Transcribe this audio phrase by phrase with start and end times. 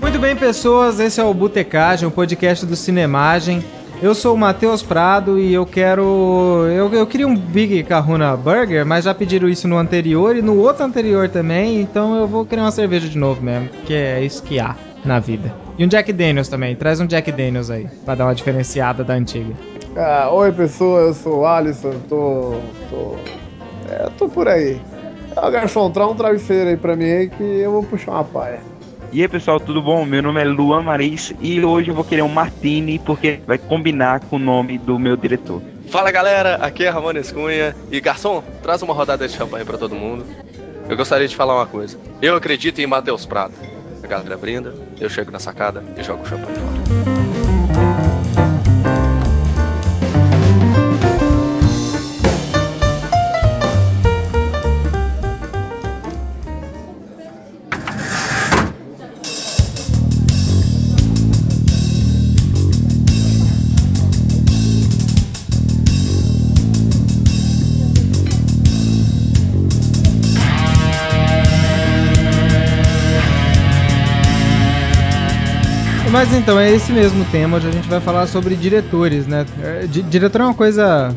[0.00, 3.62] Muito bem, pessoas, esse é o Botecagem, o podcast do Cinemagem.
[4.02, 6.66] Eu sou o Matheus Prado e eu quero.
[6.68, 10.58] Eu, eu queria um Big Kahuna Burger, mas já pediram isso no anterior e no
[10.58, 14.76] outro anterior também, então eu vou querer uma cerveja de novo mesmo, que é esquiar
[15.04, 15.54] na vida.
[15.78, 19.14] E um Jack Daniels também, traz um Jack Daniels aí, pra dar uma diferenciada da
[19.14, 19.54] antiga.
[19.96, 22.54] Ah, oi pessoal, eu sou o Alisson, tô.
[22.90, 23.14] tô.
[23.90, 24.80] É, tô por aí.
[25.36, 28.60] Ah, garçom, traz um travesseiro aí pra mim aí que eu vou puxar uma paia.
[29.14, 30.04] E aí pessoal, tudo bom?
[30.04, 34.18] Meu nome é Luan Maris e hoje eu vou querer um Martini porque vai combinar
[34.18, 35.62] com o nome do meu diretor.
[35.88, 39.94] Fala galera, aqui é Ramones Cunha e garçom, traz uma rodada de champanhe pra todo
[39.94, 40.26] mundo.
[40.88, 41.96] Eu gostaria de falar uma coisa.
[42.20, 43.54] Eu acredito em Matheus Prado.
[44.02, 47.33] A galera brinda, eu chego na sacada e jogo o champanhe fora.
[76.24, 79.44] Mas então, é esse mesmo tema, hoje a gente vai falar sobre diretores, né?
[79.62, 81.14] É, di- diretor é uma coisa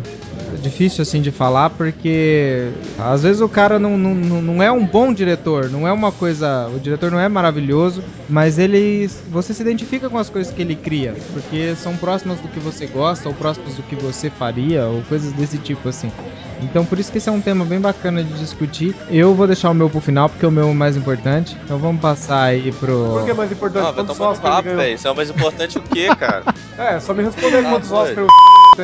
[0.62, 5.14] difícil assim de falar porque às vezes o cara não, não, não é um bom
[5.14, 6.68] diretor, não é uma coisa.
[6.76, 9.08] O diretor não é maravilhoso, mas ele.
[9.30, 12.86] Você se identifica com as coisas que ele cria, porque são próximas do que você
[12.88, 16.12] gosta, ou próximas do que você faria, ou coisas desse tipo assim.
[16.62, 18.96] Então por isso que esse é um tema bem bacana de discutir.
[19.10, 21.56] Eu vou deixar o meu pro final, porque o meu é o mais importante.
[21.64, 23.10] Então vamos passar aí pro.
[23.14, 23.84] Por que é mais importante?
[23.84, 24.96] Não, vai quantos tomar ele papo, velho.
[24.96, 26.44] Isso é o mais importante o quê, cara?
[26.78, 27.92] É, só me responder Ah, quantos.
[27.92, 28.28] Oscars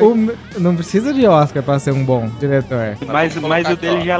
[0.02, 2.96] O não precisa de Oscar pra ser um bom diretor.
[3.06, 4.18] Mas, mas o dele já,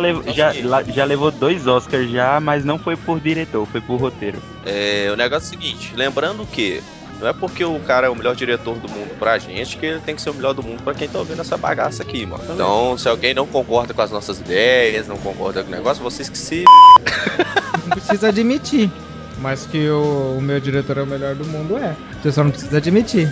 [0.52, 4.38] já, já levou dois Oscars já, mas não foi por diretor, foi por roteiro.
[4.64, 6.82] É, o negócio é o seguinte, lembrando que
[7.20, 10.00] não é porque o cara é o melhor diretor do mundo pra gente que ele
[10.00, 12.44] tem que ser o melhor do mundo pra quem tá ouvindo essa bagaça aqui, mano.
[12.52, 16.28] Então, se alguém não concorda com as nossas ideias, não concorda com o negócio, vocês
[16.28, 16.64] que se.
[17.84, 18.91] Não precisa admitir.
[19.38, 21.94] Mas que o, o meu diretor é o melhor do mundo é.
[22.22, 23.30] Você só não precisa admitir.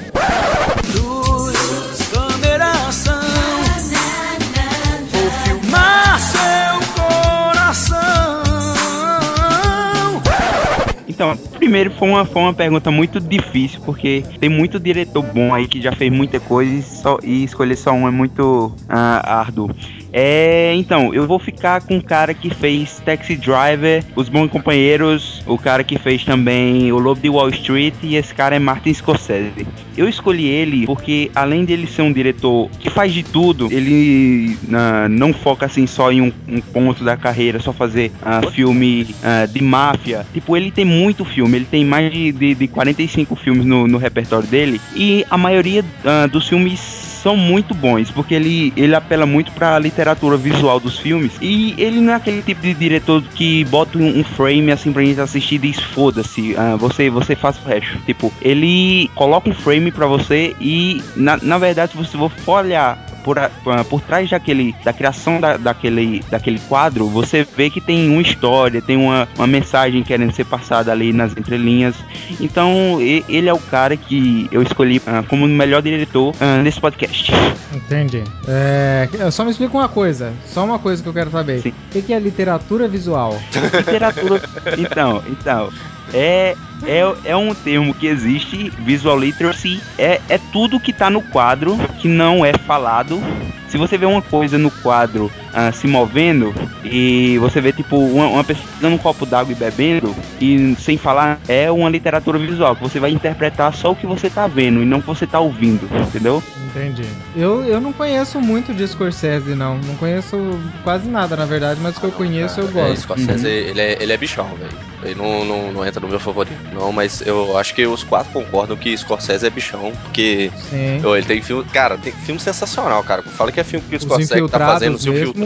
[11.22, 15.68] Então, primeiro foi uma, foi uma pergunta muito difícil, porque tem muito diretor bom aí
[15.68, 19.70] que já fez muita coisa e, só, e escolher só um é muito ah, árduo.
[20.12, 25.42] É, então, eu vou ficar com o cara que fez Taxi Driver, Os Bons Companheiros,
[25.46, 28.92] o cara que fez também O Lobo de Wall Street e esse cara é Martin
[28.92, 29.66] Scorsese.
[29.96, 35.08] Eu escolhi ele porque, além dele ser um diretor que faz de tudo, ele ah,
[35.08, 39.46] não foca assim só em um, um ponto da carreira, só fazer ah, filme ah,
[39.46, 40.26] de máfia.
[40.32, 43.98] Tipo, ele tem muito filme, ele tem mais de, de, de 45 filmes no, no
[43.98, 49.24] repertório dele e a maioria ah, dos filmes são muito bons, porque ele, ele apela
[49.24, 51.32] muito pra literatura visual dos filmes.
[51.40, 55.20] E ele não é aquele tipo de diretor que bota um, frame assim pra gente
[55.20, 57.98] assistir e diz foda-se, ah, você, você faz o resto.
[58.04, 62.98] Tipo, ele coloca um frame pra você e, na, na verdade, se você for olhar
[63.24, 63.50] por, a-
[63.88, 68.80] por, trás daquele, da criação da, daquele, daquele quadro, você vê que tem uma história,
[68.82, 71.94] tem uma, uma mensagem querendo ser passada ali nas entrelinhas.
[72.40, 76.80] Então, ele é o cara que eu escolhi ah, como o melhor diretor ah, nesse
[76.80, 77.32] podcast.
[77.74, 78.22] Entendi.
[78.46, 80.32] É, só me explica uma coisa.
[80.46, 81.60] Só uma coisa que eu quero saber.
[81.60, 81.72] Sim.
[81.94, 83.40] O que é literatura visual?
[83.76, 84.42] Literatura.
[84.78, 85.70] Então, então.
[86.12, 91.22] É, é, é um termo que existe, visual literacy, é, é tudo que tá no
[91.22, 93.20] quadro, que não é falado.
[93.68, 96.54] Se você vê uma coisa no quadro ah, se movendo
[96.84, 100.96] e você vê tipo uma, uma pessoa dando um copo d'água e bebendo e sem
[100.96, 104.82] falar, é uma literatura visual que você vai interpretar só o que você tá vendo
[104.82, 106.42] e não o que você tá ouvindo, entendeu?
[106.74, 107.04] Entendi.
[107.36, 109.76] Eu, eu não conheço muito de Scorsese, não.
[109.78, 110.36] Não conheço
[110.82, 113.02] quase nada, na verdade, mas o que eu conheço eu É, gosto.
[113.02, 114.72] Scorsese, ele, é, ele é bichão, velho.
[115.04, 118.32] Ele não, não, não entra no meu favorito, não, mas eu acho que os quatro
[118.32, 121.02] concordam que Scorsese é bichão, porque Sim.
[121.04, 121.64] Ele tem filme.
[121.72, 123.22] Cara, tem filme sensacional, cara.
[123.22, 125.41] Fala que é filme que o Os Scorsese tá fazendo, Os mesmo Infiltrados,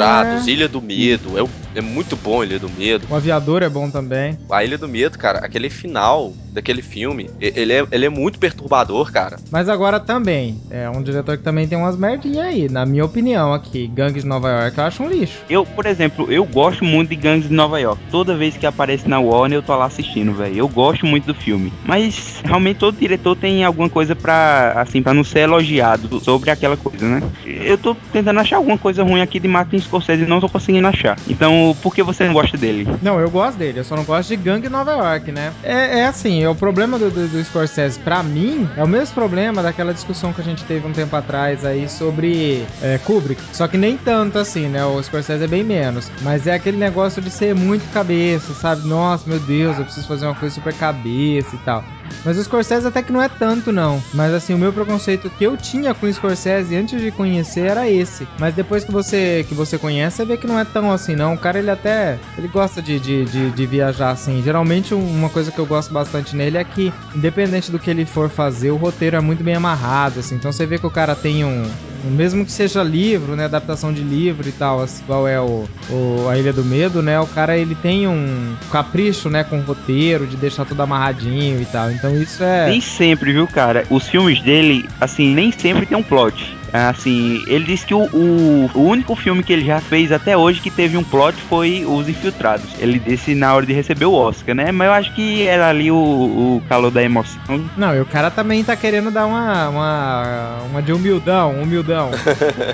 [0.49, 1.39] Ilha do Medo.
[1.39, 3.07] É o é muito bom Ilha do Medo.
[3.11, 4.39] O Aviador é bom também.
[4.51, 9.13] A Ilha do Medo, cara, aquele final daquele filme, ele é, ele é muito perturbador,
[9.13, 9.37] cara.
[9.51, 13.53] Mas agora também, é um diretor que também tem umas merdinhas aí, na minha opinião
[13.53, 13.87] aqui.
[13.89, 15.39] Gangue de Nova York eu acho um lixo.
[15.51, 18.01] Eu, por exemplo, eu gosto muito de Gangs de Nova York.
[18.11, 20.57] Toda vez que aparece na Warner, eu tô lá assistindo, velho.
[20.57, 21.71] Eu gosto muito do filme.
[21.85, 26.77] Mas realmente todo diretor tem alguma coisa pra, assim, para não ser elogiado sobre aquela
[26.77, 27.23] coisa, né?
[27.45, 30.87] Eu tô tentando achar alguma coisa ruim aqui de Martin Scorsese e não tô conseguindo
[30.89, 31.17] achar.
[31.29, 32.89] Então, por que você não gosta dele?
[33.03, 35.53] Não, eu gosto dele, eu só não gosto de Gangue Nova York, né?
[35.63, 39.15] É, é assim, é o problema do, do, do Scorsese, pra mim, é o mesmo
[39.15, 43.41] problema daquela discussão que a gente teve um tempo atrás aí sobre é, Kubrick.
[43.53, 44.85] Só que nem tanto assim, né?
[44.85, 46.11] O Scorsese é bem menos.
[46.23, 48.87] Mas é aquele negócio de ser muito cabeça, sabe?
[48.87, 51.85] Nossa, meu Deus, eu preciso fazer uma coisa super cabeça e tal.
[52.25, 54.03] Mas o Scorsese até que não é tanto, não.
[54.15, 57.89] Mas assim, o meu preconceito que eu tinha com o Scorsese antes de conhecer era
[57.91, 58.27] esse.
[58.39, 61.35] Mas depois que você que você conhece, você vê que não é tão assim, não.
[61.35, 62.19] O cara, ele até.
[62.37, 64.43] Ele gosta de, de, de, de viajar assim.
[64.43, 68.05] Geralmente, um- uma coisa que eu gosto bastante nele é que, independente do que ele
[68.07, 70.35] for fazer, o roteiro é muito bem amarrado, assim.
[70.35, 71.63] Então você vê que o cara tem um-
[72.05, 73.47] Mesmo que seja livro, né?
[73.47, 77.19] Adaptação de livro e tal, assim, igual é o, o A Ilha do Medo, né?
[77.19, 79.43] O cara ele tem um capricho, né?
[79.43, 81.91] Com o roteiro, de deixar tudo amarradinho e tal.
[81.97, 82.69] Então isso é.
[82.69, 83.87] Nem sempre, viu, cara?
[83.89, 86.57] Os filmes dele, assim, nem sempre tem um plot.
[86.73, 90.61] Assim, ele disse que o, o, o único filme que ele já fez até hoje
[90.61, 92.71] que teve um plot foi Os Infiltrados.
[92.79, 94.73] Ele disse na hora de receber o Oscar, né?
[94.73, 97.41] Mas eu acho que era ali o, o calor da emoção.
[97.77, 102.11] Não, e o cara também tá querendo dar uma, uma, uma de humildão, humildão.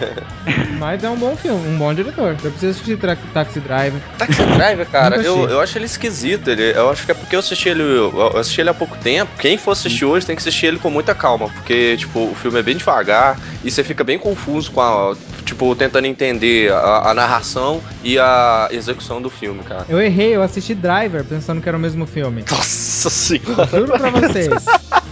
[0.78, 2.30] Mas é um bom filme, um bom diretor.
[2.42, 4.00] Eu preciso assistir Tra Taxi Driver.
[4.18, 6.48] Taxi Driver, cara, eu, eu acho ele esquisito.
[6.48, 7.82] Ele, eu acho que é porque eu assisti ele.
[7.82, 9.30] Eu assisti ele há pouco tempo.
[9.38, 11.48] Quem for assistir hoje tem que assistir ele com muita calma.
[11.48, 15.14] Porque, tipo, o filme é bem devagar e você fica bem confuso com a.
[15.44, 19.84] Tipo, tentando entender a, a narração e a execução do filme, cara.
[19.88, 22.44] Eu errei, eu assisti Driver pensando que era o mesmo filme.
[22.50, 23.66] Nossa senhora.
[23.66, 24.66] Juro pra vocês.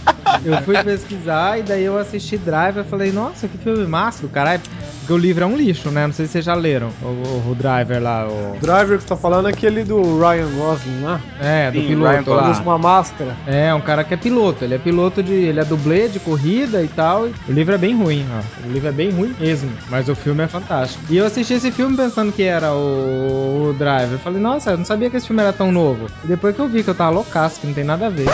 [0.43, 4.61] Eu fui pesquisar e daí eu assisti Driver e falei, nossa, que filme massa, caralho.
[5.01, 6.05] Porque o livro é um lixo, né?
[6.05, 8.55] Não sei se vocês já leram o, o- o Driver lá, o...
[8.55, 11.19] O driver que você tá falando é aquele do Ryan Gosling, né?
[11.39, 12.51] É, do Sim, Ryan piloto Gosling.
[12.51, 12.65] Usa lá.
[12.65, 13.37] uma máscara.
[13.47, 14.63] É, um cara que é piloto.
[14.63, 15.33] Ele é piloto de.
[15.33, 17.23] Ele é dublê de corrida e tal.
[17.47, 18.67] O livro é bem ruim, ó.
[18.67, 19.71] O livro é bem ruim mesmo.
[19.89, 21.03] Mas o filme é fantástico.
[21.09, 24.13] E eu assisti esse filme pensando que era o, o Driver.
[24.13, 26.05] Eu falei, nossa, eu não sabia que esse filme era tão novo.
[26.23, 28.27] E depois que eu vi que eu tava loucaço, que não tem nada a ver.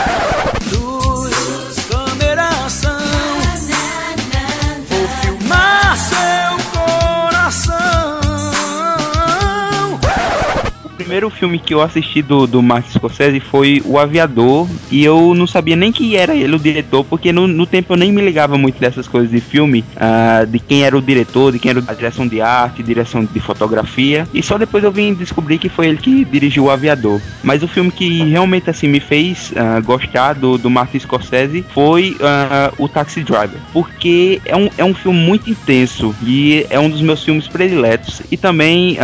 [11.07, 15.47] Primeiro filme que eu assisti do, do Martin Scorsese foi O Aviador, e eu não
[15.47, 18.57] sabia nem que era ele o diretor, porque no, no tempo eu nem me ligava
[18.57, 21.93] muito dessas coisas de filme, ah, de quem era o diretor, de quem era a
[21.93, 25.97] direção de arte, direção de fotografia, e só depois eu vim descobrir que foi ele
[25.97, 27.21] que dirigiu O Aviador.
[27.41, 32.17] Mas o filme que realmente assim me fez ah, gostar do, do Martin Scorsese foi
[32.19, 36.89] ah, o Taxi Driver, porque é um, é um filme muito intenso e é um
[36.89, 38.97] dos meus filmes prediletos, e também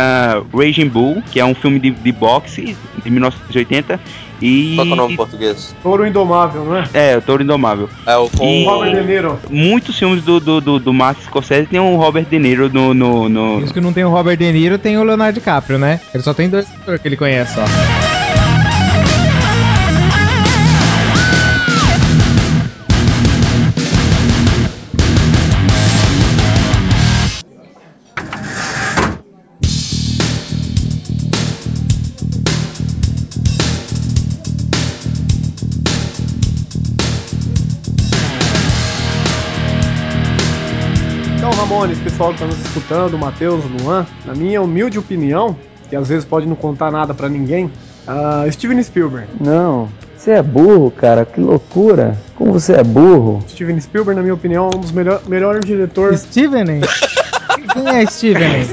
[0.54, 4.00] Raging Bull, que é um filme de, de boxe de 1980,
[4.40, 4.74] e...
[4.76, 5.74] Qual é o nome em português?
[5.82, 6.84] Touro Indomável, não é?
[6.92, 7.88] É, o Touro Indomável.
[8.06, 8.44] É o com.
[8.44, 9.38] E- Robert De Niro.
[9.48, 12.92] Muitos filmes do, do, do, do Martin Scorsese tem o Robert De Niro no...
[12.92, 13.60] no, no...
[13.60, 16.00] Isso que não tem o Robert De Niro, tem o Leonardo DiCaprio, né?
[16.12, 18.13] Ele só tem dois atores que ele conhece, ó.
[41.84, 45.54] Ramones, pessoal que tá nos escutando, o Matheus, o Luan, na minha humilde opinião,
[45.90, 47.70] que às vezes pode não contar nada pra ninguém,
[48.06, 49.28] ah, Steven Spielberg.
[49.38, 52.16] Não, você é burro, cara, que loucura.
[52.36, 53.44] Como você é burro.
[53.48, 56.20] Steven Spielberg, na minha opinião, é um dos melhor, melhores diretores.
[56.30, 56.80] Steven?
[57.74, 58.66] Quem é Steven?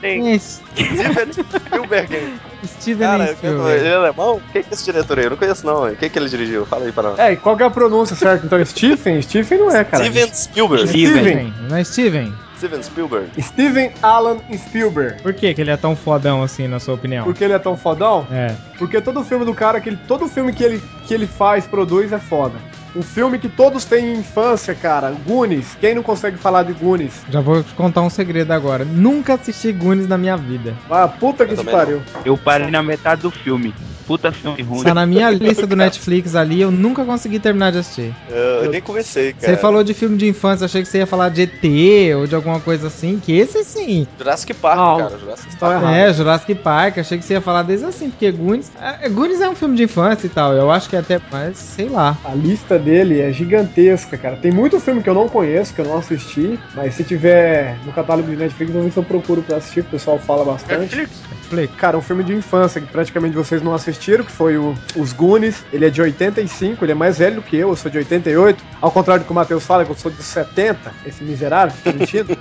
[0.00, 2.18] Quem é S- Steven Spielberg.
[2.66, 3.86] Steven Cara, ele Spielberg?
[3.86, 4.40] é alemão?
[4.52, 5.24] Quem que é esse diretor aí?
[5.24, 5.88] Eu não conheço não.
[5.88, 5.96] hein?
[5.98, 6.66] Quem que ele dirigiu?
[6.66, 7.18] Fala aí pra nós.
[7.18, 8.44] É, e qual que é a pronúncia certa?
[8.46, 9.22] Então, Stephen?
[9.22, 10.04] Stephen não é, cara.
[10.04, 10.88] Steven Spielberg.
[10.88, 11.54] Steven.
[11.68, 12.32] Não é Steven?
[12.56, 13.28] Steven Spielberg.
[13.40, 15.22] Steven Alan Spielberg.
[15.22, 17.24] Por que, que ele é tão fodão assim, na sua opinião?
[17.24, 18.26] Por que ele é tão fodão?
[18.32, 18.52] É.
[18.76, 22.12] Porque todo filme do cara, que ele, todo filme que ele, que ele faz, produz,
[22.12, 22.56] é foda.
[22.98, 25.14] Um filme que todos têm em infância, cara.
[25.24, 25.76] Goonies.
[25.80, 27.22] Quem não consegue falar de Goonies?
[27.30, 28.84] Já vou te contar um segredo agora.
[28.84, 30.74] Nunca assisti Goonies na minha vida.
[30.90, 32.02] Ah, puta que te pariu.
[32.24, 33.72] Eu parei na metade do filme.
[34.08, 34.82] Puta filme ruim.
[34.82, 38.14] Tá na minha lista do Netflix ali, eu nunca consegui terminar de assistir.
[38.30, 39.52] Eu, eu nem comecei, cara.
[39.52, 42.34] Você falou de filme de infância, achei que você ia falar de ET ou de
[42.34, 44.08] alguma coisa assim, que esse sim.
[44.16, 44.96] Jurassic Park, Não.
[44.96, 45.18] cara.
[45.18, 45.84] Jurassic Tá Park.
[45.94, 48.72] É, Jurassic Park, achei que você ia falar desse assim, porque Goonies.
[48.80, 51.58] é, Goonies é um filme de infância e tal, eu acho que é até mais,
[51.58, 52.16] sei lá.
[52.24, 54.36] A lista dele é gigantesca, cara.
[54.36, 57.92] Tem muito filme que eu não conheço, que eu não assisti, mas se tiver no
[57.92, 60.96] catálogo de Netflix, eu vou ver se eu procuro pra assistir, o pessoal fala bastante.
[60.96, 61.70] Netflix.
[61.76, 65.62] Cara, um filme de infância que praticamente vocês não assistiram, que foi o, Os Goonies.
[65.70, 68.64] Ele é de 85, ele é mais velho do que eu, eu sou de 88.
[68.80, 71.92] Ao contrário do que o Matheus fala, que eu sou de 70, esse miserável, tá
[71.92, 72.36] mentindo?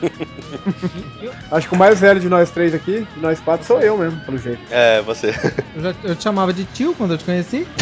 [1.52, 4.18] Acho que o mais velho de nós três aqui, de nós quatro, sou eu mesmo,
[4.22, 4.62] pelo jeito.
[4.72, 5.36] É, você.
[5.76, 7.68] Eu, já, eu te chamava de tio quando eu te conheci.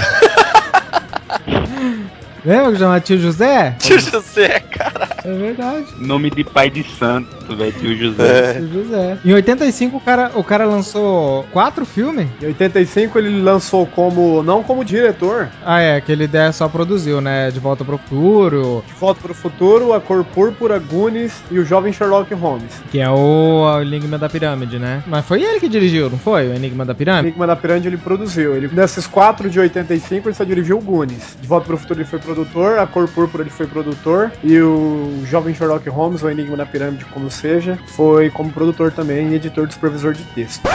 [2.45, 3.75] Lembra que eu chamava tio José?
[3.79, 5.09] Tio José, cara.
[5.23, 5.87] É verdade.
[5.97, 8.23] Nome de pai de santo, velho, tio José.
[8.23, 8.53] É.
[8.53, 9.17] Tio José.
[9.25, 12.27] Em 85 o cara, o cara lançou quatro filmes?
[12.41, 17.51] Em 85 ele lançou como, não como diretor, Ah, é, aquele ideia só produziu, né?
[17.51, 21.65] De Volta pro Futuro, De Volta para o Futuro, A Cor Púrpura, Goonies e o
[21.65, 22.71] Jovem Sherlock Holmes.
[22.91, 25.03] que é o Enigma da Pirâmide, né?
[25.07, 26.47] Mas foi ele que dirigiu, não foi?
[26.47, 27.27] O Enigma da Pirâmide?
[27.27, 28.55] Enigma da Pirâmide ele produziu.
[28.55, 31.35] Ele, desses quatro de 85, ele só dirigiu o Goonies.
[31.41, 34.59] De Volta para o Futuro ele foi produtor, A Cor Púrpura ele foi produtor e
[34.59, 39.35] o Jovem Sherlock Holmes, o Enigma da Pirâmide, como seja, foi como produtor também e
[39.35, 40.67] editor do supervisor de texto.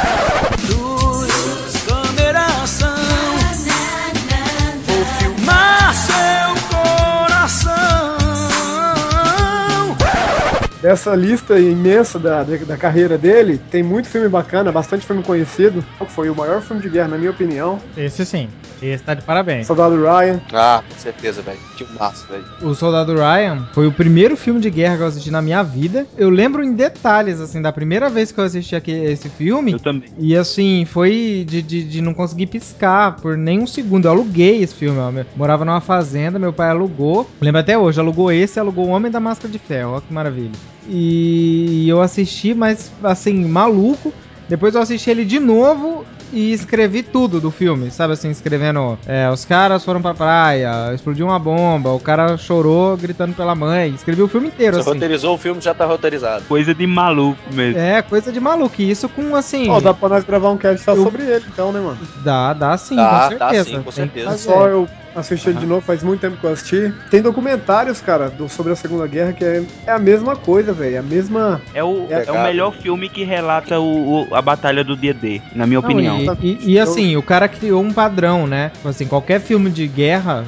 [10.83, 15.85] Dessa lista imensa da, da, da carreira dele, tem muito filme bacana, bastante filme conhecido.
[16.09, 17.79] Foi o maior filme de guerra, na minha opinião.
[17.97, 18.49] Esse sim.
[18.83, 19.67] Esse tá de parabéns.
[19.67, 20.41] Soldado Ryan.
[20.53, 21.59] Ah, com certeza, velho.
[21.77, 22.45] Que massa, velho.
[22.63, 26.07] O Soldado Ryan foi o primeiro filme de guerra que eu assisti na minha vida.
[26.17, 29.73] Eu lembro em detalhes, assim, da primeira vez que eu assisti aqui, esse filme.
[29.73, 30.09] Eu também.
[30.19, 34.07] E assim, foi de, de, de não conseguir piscar por nem um segundo.
[34.07, 35.11] Eu aluguei esse filme, ó.
[35.11, 37.31] Eu morava numa fazenda, meu pai alugou.
[37.41, 39.93] Lembro até hoje, alugou esse e alugou o Homem da Máscara de Ferro.
[39.97, 40.70] Ó que maravilha.
[40.83, 44.15] E eu assisti, mas assim, maluco.
[44.49, 48.99] Depois eu assisti ele de novo e escrevi tudo do filme, sabe assim, escrevendo.
[49.07, 53.91] É, os caras foram pra praia, explodiu uma bomba, o cara chorou gritando pela mãe.
[53.95, 54.91] Escrevi o filme inteiro, Você assim.
[54.91, 56.45] roteirizou o filme, já tá roteirizado.
[56.47, 57.79] Coisa de maluco mesmo.
[57.81, 58.75] É, coisa de maluco.
[58.81, 59.69] E isso com assim.
[59.69, 61.99] Ó, dá pra nós gravar um cast só Eu- sobre ele, então, né, mano?
[62.25, 63.65] Dá, dá sim, Dá, com dá certeza.
[63.71, 64.31] sim, com certeza.
[64.31, 66.95] É só eu assisti ele de novo, faz muito tempo que eu assisti.
[67.11, 70.95] Tem documentários, cara, do- sobre a Segunda Guerra que é, é a mesma coisa, velho.
[70.97, 71.61] É a mesma.
[71.75, 75.13] É o, É é o melhor filme que relata o, o- a batalha do dia
[75.13, 76.20] D, na minha Não, opinião.
[76.43, 78.71] E, e- e, assim, o cara criou um padrão, né?
[78.85, 80.45] Assim, qualquer filme de guerra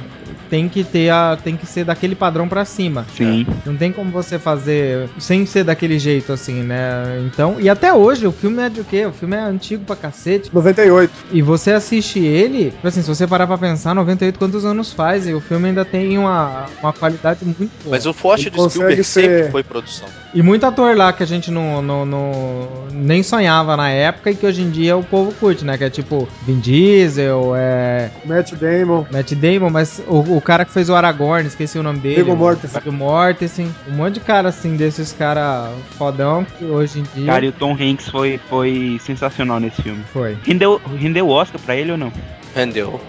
[0.53, 3.07] tem que ter a, tem que ser daquele padrão pra cima.
[3.17, 3.43] Sim.
[3.65, 7.23] Não tem como você fazer sem ser daquele jeito assim, né?
[7.25, 9.03] Então, e até hoje o filme é de o quê?
[9.07, 10.51] O filme é antigo pra cacete.
[10.53, 11.11] 98.
[11.31, 15.27] E você assiste ele, tipo assim, se você parar pra pensar, 98 quantos anos faz?
[15.27, 17.95] E o filme ainda tem uma, uma qualidade muito boa.
[17.95, 20.07] Mas o forte Ele do Spielberg ser- sempre foi produção.
[20.35, 24.35] E muito ator lá que a gente não, não, não- nem sonhava na época e
[24.35, 25.79] que hoje em dia o povo curte, né?
[25.79, 29.05] Que é tipo Vin Diesel, é, Matt Damon.
[29.11, 32.15] Matt Damon, mas o, o cara que fez o Aragorn, esqueci o nome dele.
[32.17, 32.79] Viggo o- Mortensen.
[32.81, 33.75] Viggo Mortensen.
[33.87, 37.51] Um monte de cara assim, desses cara fodão que hoje em dia Cara, e o
[37.53, 40.03] Tom Hanks foi, foi sensacional nesse filme.
[40.11, 40.37] foi.
[40.43, 42.11] Rendeu, rendeu o Oscar pra ele ou não?
[42.55, 42.99] Rendeu.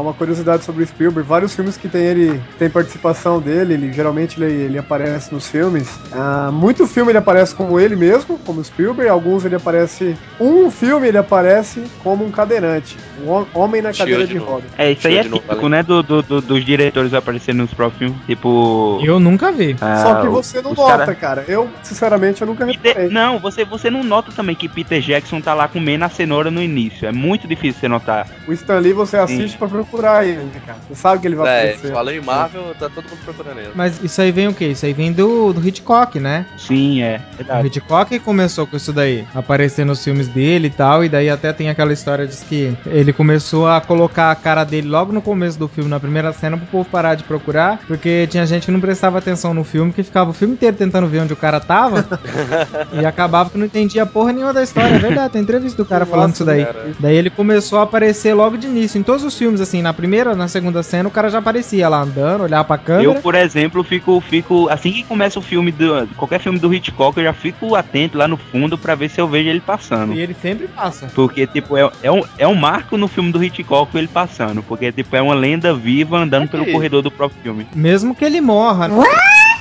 [0.00, 4.40] Uma curiosidade sobre o Spielberg, vários filmes que tem ele tem participação dele, ele geralmente
[4.42, 5.88] ele, ele aparece nos filmes.
[6.12, 10.16] Ah, muito filme ele aparece como ele mesmo, como Spielberg, alguns ele aparece.
[10.38, 14.52] Um filme ele aparece como um cadeirante, um hom- homem na cadeira de de novo.
[14.52, 14.64] roda.
[14.78, 15.82] É, isso aí Show é de novo, típico, né?
[15.82, 18.16] Do, do- do- dos diretores aparecendo nos próprios filmes.
[18.26, 19.00] Tipo.
[19.04, 19.76] Eu nunca vi.
[19.80, 21.44] ah, Só que você não nota, cara- cara.
[21.48, 23.10] Eu, sinceramente, eu nunca Peter- reparei.
[23.10, 26.62] Não, você, você não nota também que Peter Jackson tá lá comendo a cenoura no
[26.62, 27.06] início.
[27.06, 28.26] É muito difícil você notar.
[28.46, 29.58] O Stan Lee você assiste Sim.
[29.58, 29.89] pra procurar
[30.24, 30.78] ele, né, cara?
[30.88, 31.92] Você sabe que ele vai É, aparecer.
[31.92, 33.70] falando em Marvel, tá todo mundo procurando ele.
[33.74, 34.66] Mas isso aí vem o quê?
[34.68, 36.46] Isso aí vem do, do Hitchcock, né?
[36.56, 37.20] Sim, é.
[37.34, 37.66] O Verdade.
[37.68, 41.68] Hitchcock começou com isso daí, aparecer nos filmes dele e tal, e daí até tem
[41.68, 45.68] aquela história de que ele começou a colocar a cara dele logo no começo do
[45.68, 49.18] filme, na primeira cena, pro povo parar de procurar, porque tinha gente que não prestava
[49.18, 52.06] atenção no filme, que ficava o filme inteiro tentando ver onde o cara tava,
[52.92, 56.06] e acabava que não entendia porra nenhuma da história, é verdade, tem entrevista do cara
[56.06, 56.64] falando isso daí.
[56.64, 56.90] cara.
[56.98, 59.92] Daí ele começou a aparecer logo de início, em todos os filmes, assim, assim, na
[59.92, 63.04] primeira, na segunda cena, o cara já aparecia lá andando, olhava pra câmera.
[63.04, 64.68] Eu, por exemplo, fico, fico.
[64.68, 66.06] Assim que começa o filme do.
[66.16, 69.26] Qualquer filme do Hitchcock, eu já fico atento lá no fundo pra ver se eu
[69.28, 70.12] vejo ele passando.
[70.12, 71.10] E ele sempre passa.
[71.14, 74.62] Porque, tipo, é, é, um, é um marco no filme do Hitchcock ele passando.
[74.62, 76.72] Porque, tipo, é uma lenda viva andando pelo Ok.
[76.72, 77.66] corredor do próprio filme.
[77.74, 78.88] Mesmo que ele morra.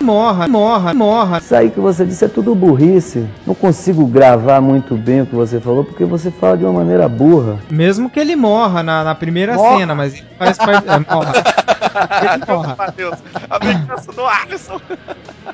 [0.01, 1.37] Morra, morra, morra.
[1.39, 3.27] Isso aí que você disse é tudo burrice.
[3.45, 7.07] Não consigo gravar muito bem o que você falou porque você fala de uma maneira
[7.09, 7.57] burra.
[7.69, 9.77] Mesmo que ele morra na, na primeira Morra.
[9.77, 10.87] cena, mas ele faz parte.
[10.87, 11.33] É, morra.
[12.33, 12.77] Ele morra.
[13.49, 14.79] A vingança do Alisson.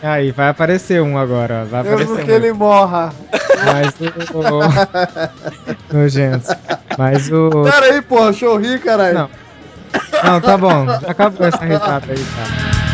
[0.03, 1.65] Aí, vai aparecer um agora.
[1.65, 2.35] Vai Mesmo aparecer que um.
[2.35, 3.13] ele morra.
[3.65, 3.93] Mas
[4.31, 4.59] o.
[5.91, 6.55] Nojento.
[6.97, 7.49] Mas o.
[7.63, 9.13] Pera aí, porra, deixa eu rir, caralho.
[9.15, 9.29] Não.
[10.23, 10.85] Não, tá bom.
[11.07, 12.84] Acabou essa risada aí, cara.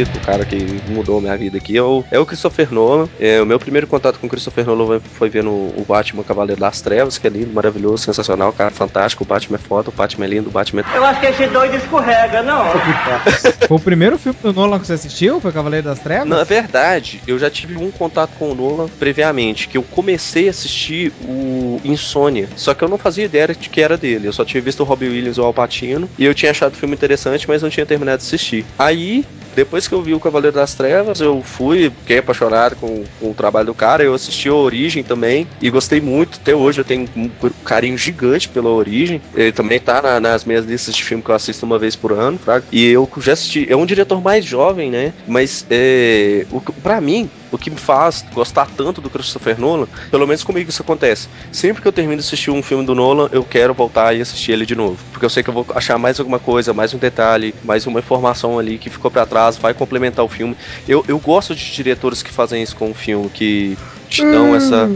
[0.00, 3.08] O cara que mudou a minha vida aqui, é o, é o Christopher Nolan.
[3.20, 6.80] É, o meu primeiro contato com o Christopher Nolan foi vendo o Batman Cavaleiro das
[6.80, 9.24] Trevas, que é lindo, maravilhoso, sensacional, cara fantástico.
[9.24, 11.46] O Batman é foda, o Batman é lindo, o Batman é Eu acho que esse
[11.46, 12.64] doido escorrega, não.
[13.68, 15.40] Foi o primeiro filme do Nolan que você assistiu?
[15.40, 16.28] Foi Cavaleiro das Trevas?
[16.28, 20.50] Na verdade, eu já tive um contato com o Nolan previamente, que eu comecei a
[20.50, 24.28] assistir o Insônia, só que eu não fazia ideia de que era dele.
[24.28, 26.72] Eu só tinha visto o Robbie Williams ou o Al Pacino e eu tinha achado
[26.72, 28.64] o filme interessante, mas não tinha terminado de assistir.
[28.78, 33.30] Aí, depois que eu vi o Cavaleiro das Trevas, eu fui, fiquei apaixonado com, com
[33.30, 34.02] o trabalho do cara.
[34.02, 36.38] Eu assisti a Origem também e gostei muito.
[36.40, 37.30] Até hoje eu tenho um
[37.64, 39.20] carinho gigante pela Origem.
[39.34, 42.12] Ele também tá na- nas minhas listas de filme que eu assisto uma vez por
[42.12, 42.38] ano.
[42.70, 43.66] E eu já assisti.
[43.68, 45.12] É um diretor mais jovem, né?
[45.26, 50.26] Mas é, o, pra mim, o que me faz gostar tanto do Christopher Nolan, pelo
[50.26, 51.28] menos comigo isso acontece.
[51.50, 54.52] Sempre que eu termino de assistir um filme do Nolan, eu quero voltar e assistir
[54.52, 54.98] ele de novo.
[55.12, 58.00] Porque eu sei que eu vou achar mais alguma coisa, mais um detalhe, mais uma
[58.00, 60.56] informação ali que ficou pra trás, vai complementar o filme.
[60.86, 63.76] Eu, eu gosto de diretores que fazem isso com o filme, que
[64.08, 64.88] te dão essa.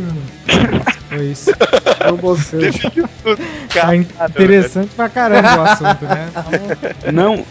[1.09, 1.51] Foi isso.
[2.05, 2.71] Eu você.
[3.73, 6.29] Tá in- interessante pra caramba o assunto, né?
[7.13, 7.45] Não,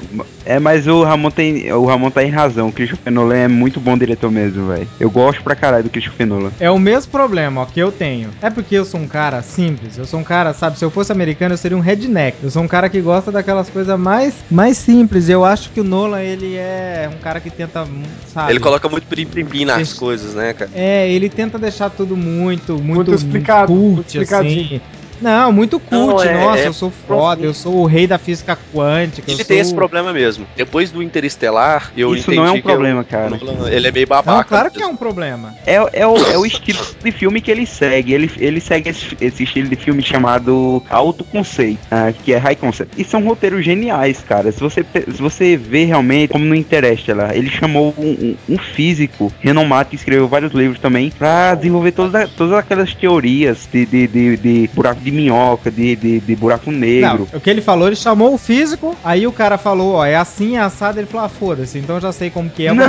[0.46, 1.72] é, mas o Ramon tem.
[1.72, 2.68] O Ramon tá em razão.
[2.68, 4.88] O Christopher Nolan é muito bom diretor mesmo, velho.
[5.00, 6.52] Eu gosto pra caralho do Christopher Nolan.
[6.60, 8.30] é o mesmo problema ó, que eu tenho.
[8.42, 9.98] É porque eu sou um cara simples.
[9.98, 10.78] Eu sou um cara, sabe?
[10.78, 12.38] Se eu fosse americano, eu seria um redneck.
[12.44, 15.30] Eu sou um cara que gosta daquelas coisas mais, mais simples.
[15.30, 17.88] Eu acho que o Nolan, ele é um cara que tenta,
[18.28, 18.52] sabe?
[18.52, 20.70] Ele coloca muito prim-prim nas coisas, né, cara?
[20.74, 24.66] É, ele tenta deixar tudo muito, muito, Muito explicado, muito cult, explicadinho.
[24.66, 24.82] assim.
[25.22, 25.92] Não, muito cult.
[25.92, 29.30] Não, é- Nossa, é eu sou foda, eu sou o rei da física quântica.
[29.30, 30.46] eu Ele tem sou- esse problema mesmo.
[30.56, 33.40] Depois do Interestelar, eu Isso entendi não é um que problema, eu- cara.
[33.72, 34.38] Ele é meio babaca.
[34.38, 35.56] Não, claro que é um problema.
[35.66, 38.14] É, é, o, é o estilo de filme que ele segue.
[38.14, 43.00] Ele, ele segue esse, esse estilo de filme chamado autoconceito, ah, que é high concept.
[43.00, 44.52] E são roteiros geniais, cara.
[44.52, 49.32] Se você, se você vê realmente, como no Interestelar, ele chamou um, um- um físico
[49.40, 54.08] renomado que escreveu vários livros também pra desenvolver todas, a- todas aquelas teorias de, de,
[54.08, 57.28] de, de buraco de minhoca, de, de, de buraco negro.
[57.32, 60.16] Não, o que ele falou, ele chamou o físico, aí o cara falou, ó, é
[60.16, 62.86] assim, é assado, ele falou, ah, foda-se, então eu já sei como que é, Não,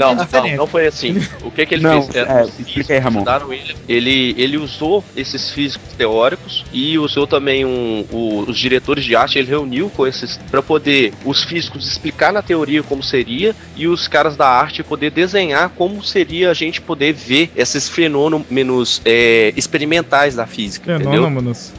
[0.00, 0.56] não, diferente.
[0.56, 1.16] não foi assim.
[1.42, 2.14] O que que ele Não, fez?
[2.16, 3.24] é, explica aí, Ramon.
[3.52, 9.14] ele, ele, ele usou esses físicos teóricos e usou também um, o- os diretores de
[9.14, 13.86] arte, ele reuniu com esses para poder os físicos explicar na teoria como seria e
[13.86, 19.52] os caras da arte poder desenhar como seria a gente poder ver esses fenômenos é,
[19.56, 21.22] experimentais da física, entendeu?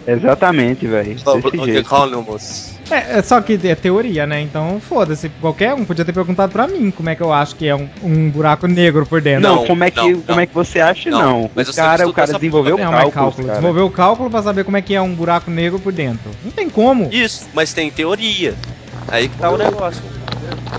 [0.05, 1.15] Exatamente, velho.
[2.89, 4.41] É, é só que é teoria, né?
[4.41, 5.29] Então, foda-se.
[5.39, 7.87] Qualquer um podia ter perguntado pra mim como é que eu acho que é um,
[8.03, 9.41] um buraco negro por dentro.
[9.47, 10.39] Não, Não, como é que, não, como não.
[10.39, 11.09] é que você acha?
[11.09, 11.51] Não, Não.
[11.55, 13.47] mas o você cara, o cara desenvolveu é cálculos, cálculo.
[13.47, 13.59] cara.
[13.59, 16.29] Desenvolver o cálculo pra saber como é que é um buraco negro por dentro.
[16.43, 17.07] Não tem como.
[17.11, 18.55] Isso, mas tem teoria.
[19.12, 20.02] Aí que tá o negócio.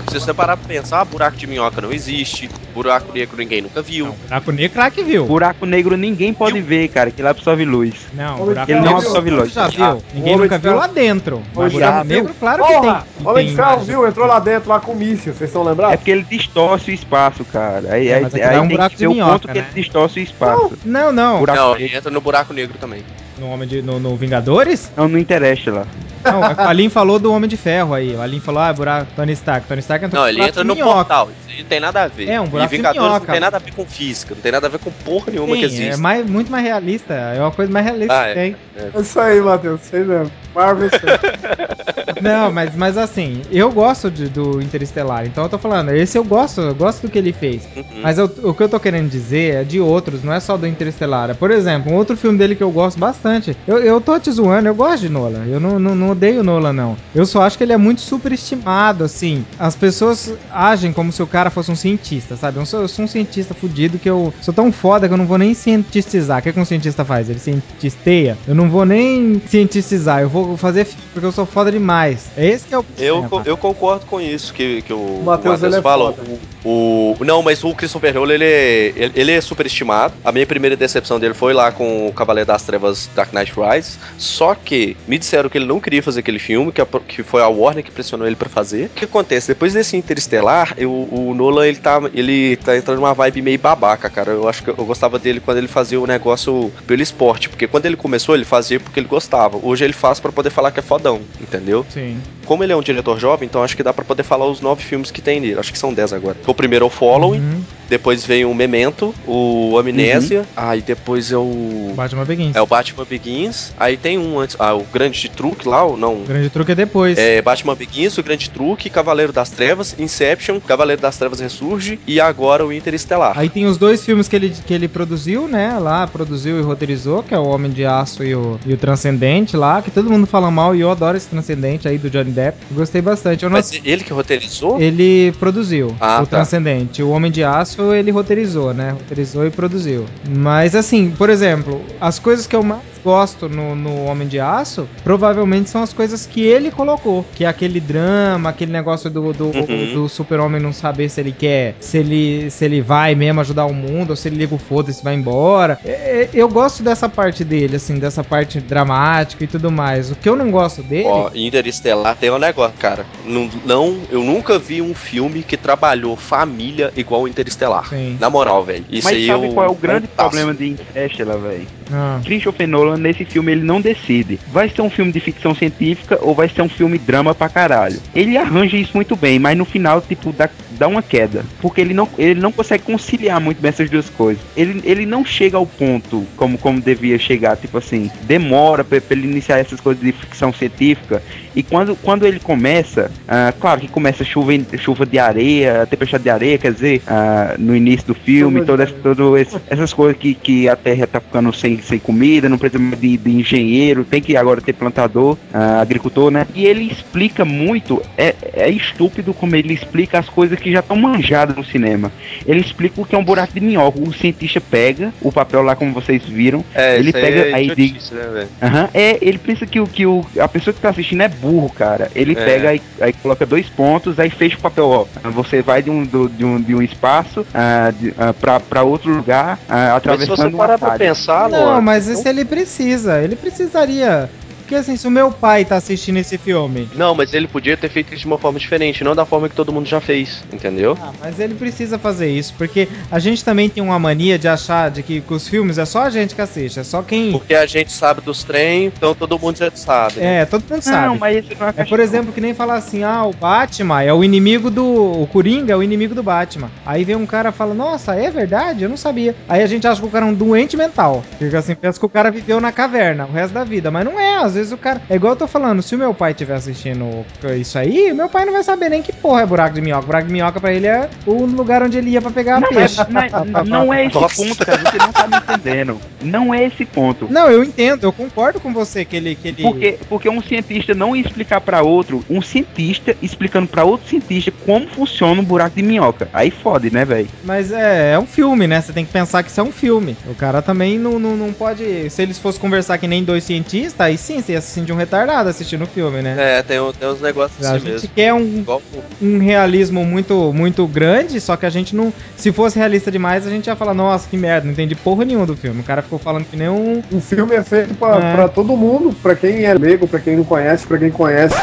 [0.09, 3.81] Se você parar pra pensar, ah, buraco de minhoca não existe, buraco negro ninguém nunca
[3.81, 4.07] viu.
[4.07, 5.25] Não, buraco negro, claro que viu.
[5.25, 7.93] Buraco negro ninguém pode ver, cara, que lá absorve luz.
[8.13, 9.53] Não, buraco Ele não absorve luz.
[9.53, 9.83] já viu.
[9.85, 11.41] Ah, Ninguém nunca viu lá dentro.
[11.55, 12.35] Mas buraco Ferro negro, viu.
[12.39, 13.05] claro que Porra!
[13.17, 13.27] tem.
[13.27, 15.95] Homem de Ferro viu, entrou lá dentro lá com míssil, vocês estão É lembrados?
[15.95, 17.93] porque ele distorce o espaço, cara.
[17.93, 19.65] Aí, É, aí, aquilo aí é um tem buraco que de minhoca, ponto que né?
[19.71, 20.73] ele distorce o espaço.
[20.83, 21.41] Não, não.
[21.45, 21.75] Não, negro.
[21.85, 23.03] ele entra no buraco negro também.
[23.39, 24.91] No, Homem de, no, no Vingadores?
[24.97, 25.87] Não, não interessa lá.
[26.23, 28.15] Não, o Alin falou do Homem de Ferro aí.
[28.15, 29.67] O Alin falou, ah, buraco Tony Stark.
[29.67, 30.93] Tony Stark entrou Não, no ele entra no minhoca.
[30.95, 31.29] portal.
[31.31, 32.29] Isso aí não tem nada a ver.
[32.29, 33.25] É, um buraco e de Vingadores minhoca.
[33.27, 35.47] não tem nada a ver com física, não tem nada a ver com porra nenhuma
[35.55, 35.89] que Tem, existe.
[35.93, 37.13] é mais, muito mais realista.
[37.13, 38.33] É uma coisa mais realista Ah, que é.
[38.33, 38.55] tem.
[38.77, 40.31] É isso aí, Matheus, sei mesmo.
[40.55, 40.89] Marvel.
[42.21, 46.23] Não, mas, mas assim, eu gosto de- do Interestelar, então eu tô falando, esse eu
[46.23, 47.67] gosto, eu gosto do que ele fez.
[47.75, 47.83] Uhum.
[48.01, 50.67] Mas eu- o que eu tô querendo dizer é de outros, não é só do
[50.67, 51.31] Interestelar.
[51.31, 53.55] É, Por exemplo, um outro filme dele que eu gosto bastante.
[53.67, 55.45] Eu, eu tô te zoando, eu gosto de Nolan.
[55.47, 56.97] Eu não, não, não odeio Nolan, não.
[57.13, 59.45] Eu só acho que ele é muito superestimado, assim.
[59.59, 62.57] As pessoas agem como se o cara fosse um cientista, sabe?
[62.59, 65.27] Eu sou, eu sou um cientista fudido que eu sou tão foda que eu não
[65.27, 66.39] vou nem cientistizar.
[66.39, 67.29] O que, que um cientista faz?
[67.29, 68.37] Ele cientisteia?
[68.47, 72.29] Eu não vou nem cientistizar, eu vou fazer porque eu sou foda demais.
[72.37, 73.29] É esse que é o Eu, problema.
[73.43, 76.15] co- eu concordo com isso que, que o Matheus, é fala.
[76.63, 80.13] O, o- não, mas o Christopher Nolan, ele é, ele, ele é superestimado.
[80.23, 83.97] A minha primeira decepção dele foi lá com o Cavaleiro das Trevas Dark Knight Rises.
[84.17, 87.41] Só que me disseram que ele não queria fazer aquele filme, que, a- que foi
[87.41, 88.85] a Warner que pressionou ele pra fazer.
[88.85, 89.47] O que acontece?
[89.47, 94.09] Depois desse Interestelar, eu- o Nolan, ele tá, ele tá entrando numa vibe meio babaca,
[94.09, 94.31] cara.
[94.31, 97.49] Eu acho que eu gostava dele quando ele fazia o negócio pelo esporte.
[97.49, 99.57] Porque quando ele começou, ele fazia porque ele gostava.
[99.61, 101.85] Hoje ele faz pra poder falar que é fodão, entendeu?
[101.89, 102.17] Sim.
[102.45, 104.83] Como ele é um diretor jovem, então acho que dá pra poder falar os nove
[104.83, 105.59] filmes que tem nele.
[105.59, 106.35] Acho que são dez agora.
[106.45, 107.63] O primeiro é o Following, Uhum.
[107.89, 111.93] depois vem o Memento, o Amnésia, aí depois é o.
[111.95, 112.55] Batman Begins.
[112.55, 114.55] É o Batman Begins, aí tem um antes.
[114.59, 116.21] Ah, o Grande Truque lá, não?
[116.21, 117.17] O grande truque é depois.
[117.17, 122.19] É Batman Begins, o Grande Truque, Cavaleiro das Trevas, Inception, Cavaleiro das Trevas Ressurge e
[122.19, 123.37] agora o Interestelar.
[123.37, 125.77] Aí tem os dois filmes que ele, que ele produziu, né?
[125.79, 129.55] Lá, produziu e roteirizou, que é o Homem de Aço e o, e o Transcendente
[129.57, 132.57] lá, que todo mundo fala mal e eu adoro esse Transcendente aí do Johnny Depp.
[132.71, 133.43] Gostei bastante.
[133.43, 134.79] Eu não Mas ele que roteirizou?
[134.79, 136.37] Ele produziu Ah, o tá.
[136.37, 137.01] Transcendente.
[137.03, 138.91] O Homem de Aço ele roteirizou, né?
[138.91, 140.05] Roteirizou e produziu.
[140.29, 144.87] Mas assim, por exemplo, as coisas que eu mais gosto no, no Homem de Aço
[145.03, 147.25] provavelmente são as coisas que ele colocou.
[147.35, 149.93] Que é aquele drama, aquele negócio do, do, Uhum.
[149.93, 153.73] do super-homem não saber se ele quer, se ele, se ele vai mesmo ajudar o
[153.73, 155.77] mundo, ou se ele liga o foda-se e vai embora.
[155.83, 155.91] É,
[156.23, 160.11] é, Eu gosto dessa parte dele, assim, dessa parte dramática e tudo mais.
[160.11, 161.07] O que eu não gosto dele.
[161.07, 163.05] Ó, Interestelar tem um negócio, cara.
[163.25, 167.87] Não, não, eu nunca vi um filme que trabalhou família igual o Interestelar.
[167.89, 168.17] Sim.
[168.19, 168.85] Na moral, velho.
[168.89, 171.67] Isso Mas aí sabe eu- qual é o grande problema de Interstellar, velho?
[171.93, 172.19] Ah.
[172.23, 174.39] Christopher Nolan, nesse filme, ele não decide.
[174.47, 178.01] Vai ser um filme de ficção científica ou vai ser um filme drama pra caralho.
[178.15, 181.45] Ele arranja isso muito bem, mas no final, tipo, dá, dá uma queda.
[181.61, 184.43] Porque ele não, ele não consegue conciliar muito bem essas duas coisas.
[184.55, 189.15] Ele, ele não chega ao ponto como, como devia chegar, tipo assim, demora pra, pra
[189.15, 191.21] ele iniciar essas coisas de ficção científica.
[191.55, 196.29] E quando, quando ele começa, ah, claro que começa chuva, chuva de areia, tempestade de
[196.29, 200.67] areia, quer dizer, ah, no início do filme, todas, todo esse- essas coisas que, que
[200.67, 204.35] a Terra tá ficando sem, sem comida, não precisa mais de, de engenheiro, tem que
[204.35, 206.45] agora ter plantador, ah, agricultor, né?
[206.55, 210.95] E ele explica muito, é, é estúpido como ele explica as coisas que já estão
[210.97, 212.11] manjadas no cinema.
[212.45, 213.99] Ele explica o que é um buraco de minhoca.
[213.99, 217.53] O cientista pega o papel lá, como vocês viram, É, ele isso aí pega é
[217.53, 218.49] aí diz, né, velho?
[218.61, 221.69] Aham, é, ele pensa que, o, que o, a pessoa que tá assistindo é burro,
[221.73, 222.09] cara.
[222.15, 222.45] Ele É.
[222.45, 225.05] pega aí, aí coloca dois pontos, aí fecha o papel, ó.
[225.31, 228.83] Você vai de um, do- de um, de um espaço ah, de, ah, pra, pra
[228.83, 233.21] outro lugar, ah, Mas se atravessando você parar pra pensar, Não, mas isso ele precisa.
[233.21, 234.31] Ele precisaria.
[234.63, 236.89] Porque assim, se o meu pai tá assistindo esse filme.
[236.95, 239.55] Não, mas ele podia ter feito isso de uma forma diferente, não da forma que
[239.55, 240.97] todo mundo já fez, entendeu?
[241.01, 244.89] Ah, mas ele precisa fazer isso, porque a gente também tem uma mania de achar
[244.89, 247.31] de que com os filmes é só a gente que assiste, é só quem.
[247.31, 250.19] Porque a gente sabe dos trem, então todo mundo já sabe.
[250.19, 250.41] né?
[250.41, 251.07] É, todo mundo sabe.
[251.07, 254.01] Não, mas isso não é É, por exemplo, que nem falar assim, ah, o Batman
[254.01, 254.83] é o inimigo do.
[255.21, 256.71] O Coringa é o inimigo do Batman.
[256.85, 258.83] Aí vem um cara e fala, nossa, é verdade?
[258.83, 259.35] Eu não sabia.
[259.47, 261.23] Aí a gente acha que o cara é um doente mental.
[261.37, 263.91] Fica assim, pensa que o cara viveu na caverna o resto da vida.
[263.91, 265.01] Mas não é, às vezes o cara.
[265.09, 267.25] É igual eu tô falando, se o meu pai estiver assistindo
[267.57, 270.05] isso aí, meu pai não vai saber nem que porra é buraco de minhoca.
[270.05, 272.97] Buraco de minhoca pra ele é o lugar onde ele ia pra pegar Não, peixe.
[273.09, 274.81] mas, mas não é esse ponto, cara.
[274.83, 275.99] Você não tá me entendendo.
[276.21, 277.27] Não é esse ponto.
[277.29, 279.35] Não, eu entendo, eu concordo com você que ele.
[279.35, 279.63] Que ele...
[279.63, 284.51] Porque, porque um cientista não ia explicar pra outro, um cientista explicando pra outro cientista
[284.65, 286.29] como funciona um buraco de minhoca.
[286.33, 287.27] Aí fode, né, velho?
[287.43, 288.81] Mas é, é um filme, né?
[288.81, 290.15] Você tem que pensar que isso é um filme.
[290.27, 292.09] O cara também não, não, não pode.
[292.09, 294.95] Se eles fossem conversar que nem dois cientistas, aí sim, você ia se sentir um
[294.95, 296.35] retardado assistindo o filme, né?
[296.59, 298.09] É, tem, um- tem uns negócios A assim gente mesmo.
[298.15, 298.81] quer um, Igual
[299.21, 302.13] o- um realismo muito, muito grande, só que a gente não.
[302.35, 305.45] Se fosse realista demais, a gente ia falar, nossa, que merda, não entendi porra nenhuma
[305.45, 305.81] do filme.
[305.81, 307.01] O cara ficou falando que nem um.
[307.11, 308.33] O filme é feito pra, É.
[308.35, 311.55] pra todo mundo, pra quem é leigo, pra quem não conhece, pra quem conhece.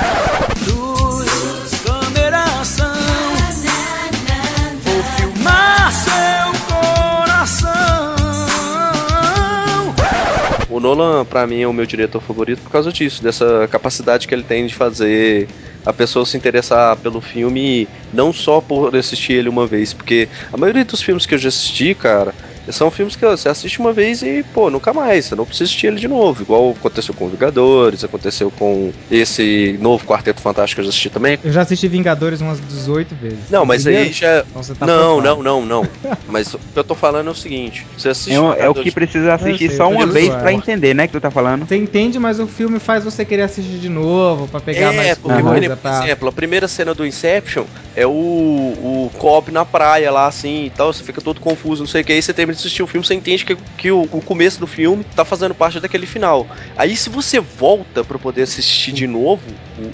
[10.80, 14.34] O Nolan, pra mim, é o meu diretor favorito por causa disso, dessa capacidade que
[14.34, 15.46] ele tem de fazer
[15.84, 20.56] a pessoa se interessar pelo filme não só por assistir ele uma vez, porque a
[20.56, 22.34] maioria dos filmes que eu já assisti, cara,
[22.72, 25.26] São filmes que você assiste uma vez e, pô, nunca mais.
[25.26, 26.42] Você não precisa assistir ele de novo.
[26.42, 31.38] Igual aconteceu com Vingadores, aconteceu com esse novo Quarteto Fantástico que eu já assisti também.
[31.42, 33.50] Eu já assisti Vingadores umas 18 vezes.
[33.50, 34.44] Não, mas aí já.
[34.48, 35.86] Então você tá não, não, não, não.
[36.28, 38.34] Mas o que eu tô falando é o seguinte: você assiste.
[38.34, 41.06] É, o- é o Vingadores- que precisa assistir sei, só uma vez pra entender, né?
[41.06, 41.66] Que tu tá falando.
[41.66, 45.18] Você entende, mas o filme faz você querer assistir de novo, pra pegar É, mais
[45.18, 46.04] porque, coisa, por tá?
[46.04, 47.64] exemplo, a primeira cena do Inception
[47.96, 51.88] é o, o Cobb na praia lá, assim, e tal, você fica todo confuso, não
[51.88, 54.02] sei o que, aí você termina de assistir o filme, você entende que, que o,
[54.02, 56.46] o começo do filme tá fazendo parte daquele final.
[56.76, 59.42] Aí se você volta pra poder assistir de novo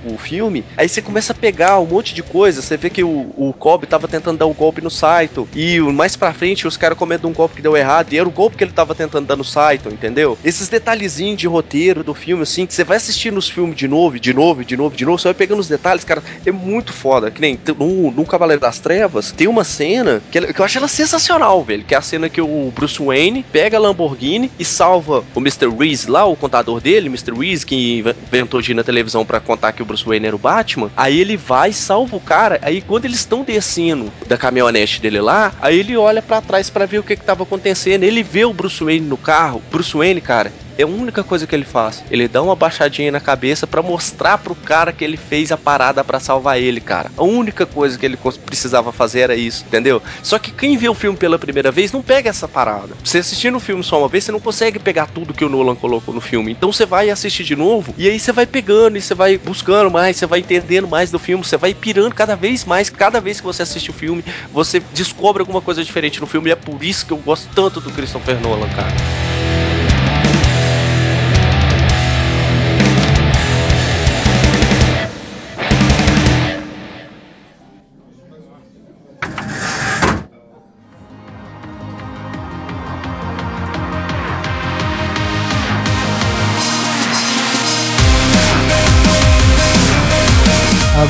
[0.05, 3.02] o, o filme, aí você começa a pegar um monte de coisa, você vê que
[3.05, 6.76] o, o Cobb tava tentando dar um golpe no Saito, e mais pra frente os
[6.76, 9.26] caras comentam um golpe que deu errado, e era o golpe que ele tava tentando
[9.26, 10.38] dar no Saito, entendeu?
[10.44, 14.18] Esses detalhezinhos de roteiro do filme, assim, que você vai assistir nos filmes de novo,
[14.18, 17.31] de novo, de novo, de novo, você vai pegando os detalhes, cara, é muito foda.
[17.31, 20.79] Que nem no, no Cavaleiro das Trevas, tem uma cena que, ela- que eu acho
[20.79, 24.64] ela sensacional, velho, que é a cena que o Bruce Wayne pega a Lamborghini e
[24.64, 25.68] salva o Mr.
[25.68, 27.32] Reese lá, o contador dele, Mr.
[27.32, 30.38] Reese, que inventou de ir na televisão pra contar que o Bruce Wayne era o
[30.38, 30.90] Batman.
[30.96, 35.52] Aí ele vai, salva o cara, aí quando eles estão descendo da caminhonete dele lá,
[35.61, 38.02] aí ele olha pra trás pra ver o que que tava acontecendo.
[38.02, 39.62] Ele vê o Bruce Wayne no carro.
[39.70, 42.03] Bruce Wayne, cara, é a única coisa que ele faz.
[42.11, 46.05] Ele dá uma baixadinha na cabeça pra mostrar pro cara que ele fez a parada
[46.05, 47.11] pra salvar ele, cara.
[47.17, 50.03] A única coisa que ele precisava fazer era isso, entendeu?
[50.23, 52.95] Só que quem vê o filme pela primeira vez não pega essa parada.
[53.03, 55.75] Você assistindo o filme só uma vez, você não consegue pegar tudo que o Nolan
[55.75, 56.53] colocou no filme.
[56.53, 59.91] Então você vai assistir de novo e aí você vai pegando e você vai buscando
[59.91, 62.91] mais, você vai entendendo mais do filme, você vai pirando cada vez mais.
[62.91, 66.51] Cada vez que você assiste o filme, você descobre alguma coisa diferente no filme.
[66.51, 69.36] E é por isso que eu gosto tanto do Christopher Nolan, cara.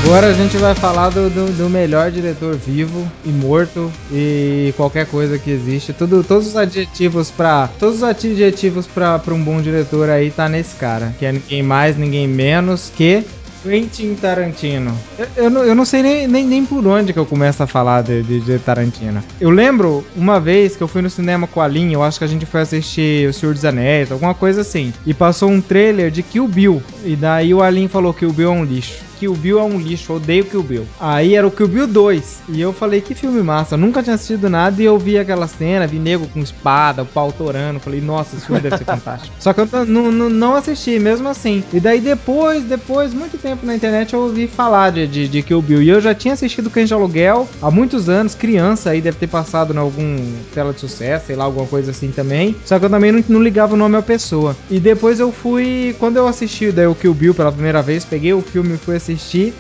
[0.07, 5.05] Agora a gente vai falar do, do, do melhor diretor vivo e morto e qualquer
[5.05, 5.93] coisa que existe.
[5.93, 10.77] Tudo, todos os adjetivos para todos os adjetivos para um bom diretor aí tá nesse
[10.77, 13.25] cara, que é ninguém mais, ninguém menos que
[13.65, 14.97] Quentin Tarantino.
[15.19, 17.67] Eu, eu, não, eu não sei nem, nem, nem por onde que eu começo a
[17.67, 19.21] falar de, de, de Tarantino.
[19.41, 22.25] Eu lembro uma vez que eu fui no cinema com a Linha, eu acho que
[22.25, 24.95] a gente foi assistir O Senhor dos Anéis, alguma coisa assim.
[25.05, 26.81] E passou um trailer de Kill Bill.
[27.05, 29.05] E daí o Alin falou que o Bill é um lixo.
[29.19, 30.87] Kill Bill é um lixo, odeio Kill Bill.
[31.01, 32.43] Aí era o Kill Bill 2.
[32.49, 33.75] E eu falei, que filme massa.
[33.75, 37.07] Eu nunca tinha assistido nada e eu vi aquela cena, vi nego com espada, o
[37.07, 37.81] pau torando.
[37.81, 39.35] Falei, nossa, esse filme deve ser fantástico.
[39.41, 41.65] Só que eu não assisti, mesmo assim.
[41.73, 45.63] E daí depois, depois, muito tempo na internet, eu ouvi falar de, de, de Kill
[45.63, 45.83] Bill.
[45.83, 49.27] E eu já tinha assistido Cães de Aluguel há muitos anos, criança, aí deve ter
[49.27, 50.17] passado em algum
[50.55, 52.57] tela de sucesso, sei lá, alguma coisa assim também.
[52.65, 54.57] Só que eu também não, não ligava o nome à pessoa.
[54.71, 58.33] E depois eu fui, quando eu assisti daí o Kill Bill pela primeira vez, peguei
[58.33, 59.06] o filme e fui assistir,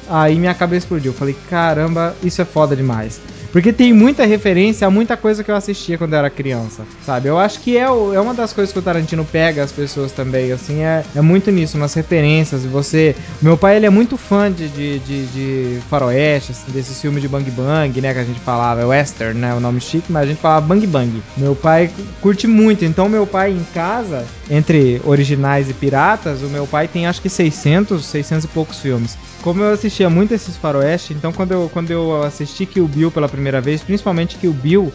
[0.08, 1.12] aí minha cabeça explodiu.
[1.12, 3.20] Eu falei, caramba, isso é foda demais.
[3.56, 7.28] Porque tem muita referência a muita coisa que eu assistia quando eu era criança, sabe?
[7.28, 7.88] Eu acho que é, é
[8.20, 11.78] uma das coisas que o Tarantino pega as pessoas também, assim, é, é muito nisso,
[11.78, 12.66] nas referências.
[12.66, 13.16] Você.
[13.40, 17.28] Meu pai, ele é muito fã de, de, de, de faroeste, assim, desses filmes de
[17.28, 18.12] Bang Bang, né?
[18.12, 19.54] Que a gente falava, é western, né?
[19.54, 21.22] O nome chique, mas a gente falava Bang Bang.
[21.34, 26.66] Meu pai curte muito, então meu pai em casa, entre originais e piratas, o meu
[26.66, 29.16] pai tem acho que 600, 600 e poucos filmes.
[29.46, 33.28] Como eu assistia muito esses faroeste, então quando eu, quando eu assisti Kill Bill pela
[33.28, 34.92] primeira vez, principalmente Kill Bill,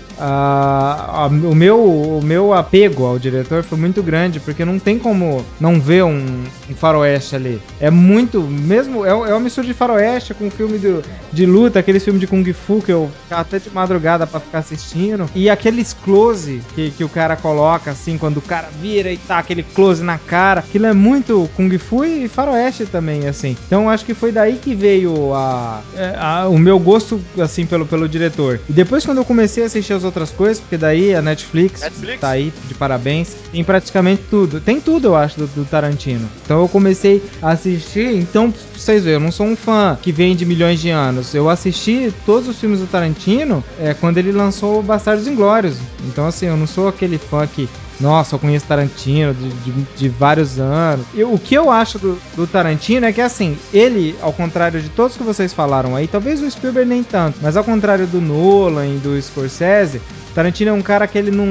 [1.50, 5.80] o, meu, o meu apego ao diretor foi muito grande, porque não tem como não
[5.80, 7.62] ver um, um faroeste ali.
[7.80, 12.04] É muito, mesmo, é, é uma mistura de faroeste com filme do, de luta, aqueles
[12.04, 15.30] filmes de Kung Fu que eu ficava até de madrugada pra ficar assistindo.
[15.34, 19.40] E aqueles close que, que o cara coloca, assim, quando o cara vira e tá
[19.40, 20.60] aquele close na cara.
[20.60, 23.56] Aquilo é muito Kung Fu e faroeste também, assim.
[23.66, 27.86] Então acho que foi daí que veio a, é, a- o meu gosto, assim, pelo,
[27.86, 28.60] pelo diretor.
[28.68, 32.20] E depois quando eu comecei a assistir as outras coisas, porque daí a Netflix, Netflix?
[32.22, 34.60] tá aí de parabéns, tem praticamente tudo.
[34.60, 36.28] Tem tudo, eu acho, do, do Tarantino.
[36.44, 40.12] Então eu comecei a assistir, então, pra vocês verem, eu não sou um fã que
[40.12, 41.34] vem de milhões de anos.
[41.36, 45.78] Eu assisti todos os filmes do Tarantino é, quando ele lançou Bastardos Inglórios.
[46.08, 47.70] Então, assim, eu não sou aquele fã que
[48.02, 51.06] nossa, eu conheço Tarantino de, de- de vários anos.
[51.32, 55.16] O que eu acho do, do Tarantino é que, assim, ele, ao contrário de todos
[55.16, 58.98] que vocês falaram aí, talvez o Spielberg nem tanto, mas ao contrário do Nolan e
[58.98, 60.02] do Scorsese,
[60.34, 61.46] Tarantino é um cara que ele não.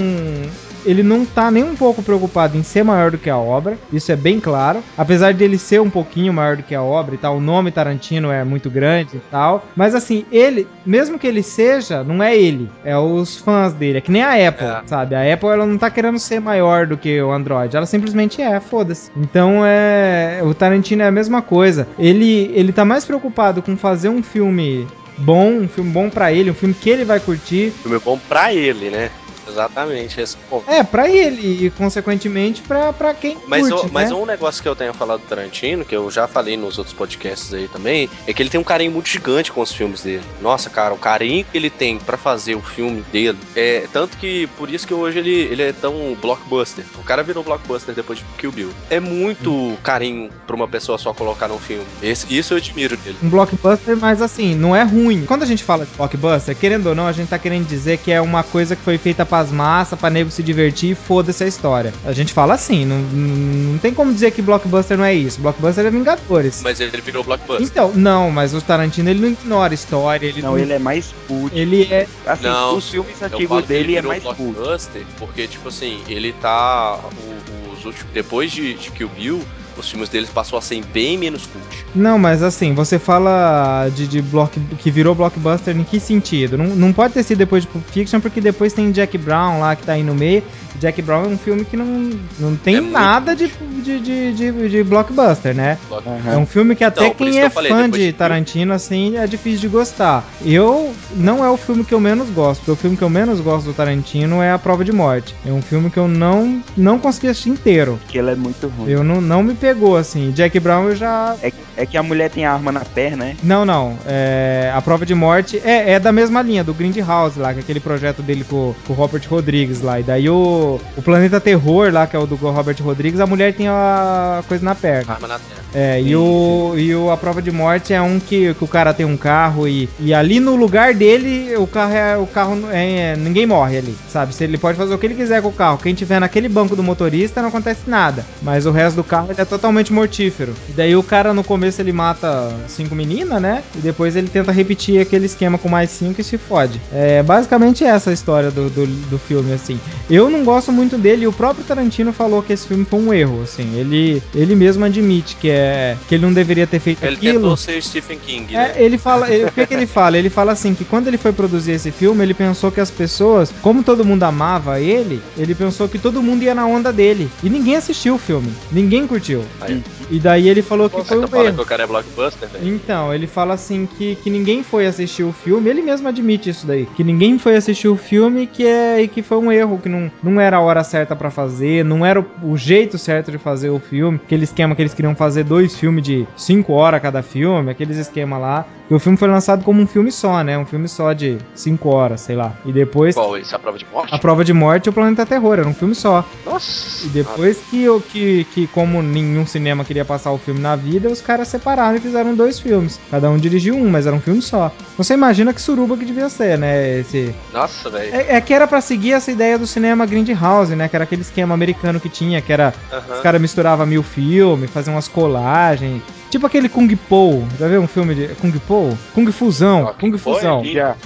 [0.85, 4.11] Ele não tá nem um pouco preocupado em ser maior do que a obra, isso
[4.13, 4.83] é bem claro.
[4.97, 8.31] Apesar dele ser um pouquinho maior do que a obra e tal, o nome Tarantino
[8.31, 9.65] é muito grande e tal.
[9.77, 13.99] Mas assim, ele, mesmo que ele seja, não é ele, é os fãs dele.
[13.99, 14.81] É que nem a Apple, É.
[14.87, 15.15] sabe?
[15.15, 18.59] A Apple ela não tá querendo ser maior do que o Android, ela simplesmente é,
[18.61, 19.11] foda-se.
[19.17, 20.41] Então é.
[20.43, 21.87] O Tarantino é a mesma coisa.
[21.99, 24.87] Ele, ele tá mais preocupado com fazer um filme
[25.19, 27.73] bom, um filme bom pra ele, um filme que ele vai curtir.
[27.83, 29.11] Filme bom pra ele, né?
[29.51, 30.37] Exatamente, esse.
[30.67, 34.17] É, pra ele e, consequentemente, pra, pra quem Mas, curte, o- mas né?
[34.17, 37.53] um negócio que eu tenho falado do Tarantino, que eu já falei nos outros podcasts
[37.53, 40.23] aí também, é que ele tem um carinho muito gigante com os filmes dele.
[40.41, 44.47] Nossa, cara, o carinho que ele tem pra fazer o filme dele é tanto que
[44.57, 46.85] por isso que hoje ele, ele é tão blockbuster.
[46.99, 48.71] O cara virou blockbuster depois de Kill Bill.
[48.89, 51.85] É muito carinho pra uma pessoa só colocar num filme.
[52.03, 53.17] Esse- isso eu admiro dele.
[53.23, 55.25] um blockbuster, mas assim, não é ruim.
[55.27, 58.11] Quando a gente fala de blockbuster, querendo ou não, a gente tá querendo dizer que
[58.13, 61.47] é uma coisa que foi feita pras massas, pra nego se divertir e foda-se a
[61.47, 61.93] história.
[62.05, 65.41] A gente fala assim, não, não tem como dizer que blockbuster não é isso.
[65.41, 66.61] Blockbuster é Vingadores.
[66.63, 67.67] Mas ele virou blockbuster.
[67.67, 71.15] Então, não, mas o Tarantino ele não ignora a história, ele Não, ele é mais
[71.27, 71.57] cult.
[71.57, 74.37] ele é Assim, Não, os filmes antigos dele é mais cult.
[74.37, 76.99] blockbuster porque, tipo assim, ele tá.
[76.99, 79.41] o- os últimos, depois de, de Kill Bill,
[79.81, 81.85] os filmes deles passou a ser bem menos cult.
[81.95, 86.57] Não, mas assim, você fala de, de block, que virou blockbuster em que sentido?
[86.57, 89.75] Não, não pode ter sido depois de Pulp Fiction, porque depois tem Jack Brown lá
[89.77, 90.43] que tá aí no meio.
[90.79, 93.49] Jack Brown é um filme que não, não tem É nada de,
[93.83, 95.77] de, de, de, de blockbuster, né?
[95.89, 99.17] Block- É um filme que até Então, quem que é falei, fã de Tarantino, assim,
[99.19, 100.25] é difícil de gostar.
[100.43, 103.41] Eu, não é o filme que eu menos gosto, porque o filme que eu menos
[103.41, 105.35] gosto do Tarantino é A Prova de Morte.
[105.45, 107.99] É um filme que eu não, não consegui assistir inteiro.
[108.09, 108.89] Que ele é muito ruim.
[108.91, 110.31] Eu não, não me pegou, assim.
[110.33, 113.37] Jack Brown eu já É, é que a mulher tem a arma na perna, né?
[113.43, 113.97] não, não.
[114.07, 117.63] É, a prova de morte é, é da mesma linha, do Grindhouse lá, que é
[117.63, 120.01] aquele projeto dele com, com o Robert Rodrigues lá.
[120.01, 123.55] E daí o, o Planeta Terror lá, que é o do Robert Rodrigues, a mulher
[123.55, 125.15] tem a coisa na perna.
[125.15, 125.61] Arma na terra.
[125.73, 128.93] É, e, o, e o, a prova de morte é um que, que o cara
[128.93, 132.17] tem um carro e, e ali no lugar dele, o carro é.
[132.17, 134.35] O carro é, é- ninguém morre ali, sabe?
[134.35, 135.79] Se ele pode fazer o que ele quiser com o carro.
[135.79, 138.25] Quem tiver naquele banco do motorista não acontece nada.
[138.43, 140.55] Mas o resto do carro ele é totalmente mortífero.
[140.69, 143.63] E daí o cara no começo ele mata cinco meninas, né?
[143.77, 146.81] E depois ele tenta repetir aquele esquema com mais cinco e se fode.
[146.91, 149.79] É basicamente essa a história do, do, do filme, assim.
[150.09, 153.13] Eu não gosto muito dele e o próprio Tarantino falou que esse filme foi um
[153.13, 153.79] erro, assim.
[153.79, 157.35] Ele, ele mesmo admite que é que ele não deveria ter feito Ele aquilo.
[157.35, 158.73] tentou ser Stephen King, né?
[158.77, 160.17] É, ele fala, ele- o que, que ele fala?
[160.17, 163.53] Ele fala assim que quando ele foi produzir esse filme, ele pensou que as pessoas,
[163.61, 167.31] como todo mundo amava ele, ele pensou que todo mundo ia na onda dele.
[167.43, 169.45] E ninguém assistiu o filme, ninguém curtiu.
[169.61, 169.83] Aí.
[170.11, 171.63] E daí ele falou que Você foi tá um falando que erro.
[171.63, 172.67] o cara é blockbuster, velho?
[172.69, 176.67] Então, ele fala assim que, que ninguém foi assistir o filme, ele mesmo admite isso
[176.67, 179.89] daí, que ninguém foi assistir o filme que é, e que foi um erro, que
[179.89, 183.39] não, não era a hora certa pra fazer, não era o, o jeito certo de
[183.39, 187.23] fazer o filme, aquele esquema que eles queriam fazer dois filmes de cinco horas cada
[187.23, 188.67] filme, aqueles esquemas lá.
[188.91, 190.59] E o filme foi lançado como um filme só, né?
[190.59, 192.53] Um filme só de cinco horas, sei lá.
[192.67, 193.55] E depois Qual esse?
[193.55, 194.13] A prova de morte?
[194.15, 196.29] a prova de morte e o Planeta Terror, era um filme só.
[196.45, 197.07] Nossa!
[197.07, 201.09] E depois que, o- que, que, como nenhum cinema queria passar o filme na vida,
[201.09, 203.01] os caras separaram e fizeram dois filmes.
[203.11, 204.71] Cada um dirigiu um, mas era um filme só.
[204.97, 206.99] Você imagina que suruba que devia ser, né?
[206.99, 207.35] Esse...
[207.53, 208.15] Nossa, velho.
[208.15, 210.89] É, é que era pra seguir essa ideia do cinema Grindhouse, né?
[210.89, 212.75] Que era aquele esquema americano que tinha, que era...
[213.13, 216.03] Os caras misturavam mil filmes, faziam umas colagens.
[216.31, 217.43] Tipo aquele Kung Po.
[217.59, 218.97] Já viu um filme de Kung Po?
[219.15, 219.89] Kung Fusão.
[219.89, 220.63] Ah, Kung é Fusão.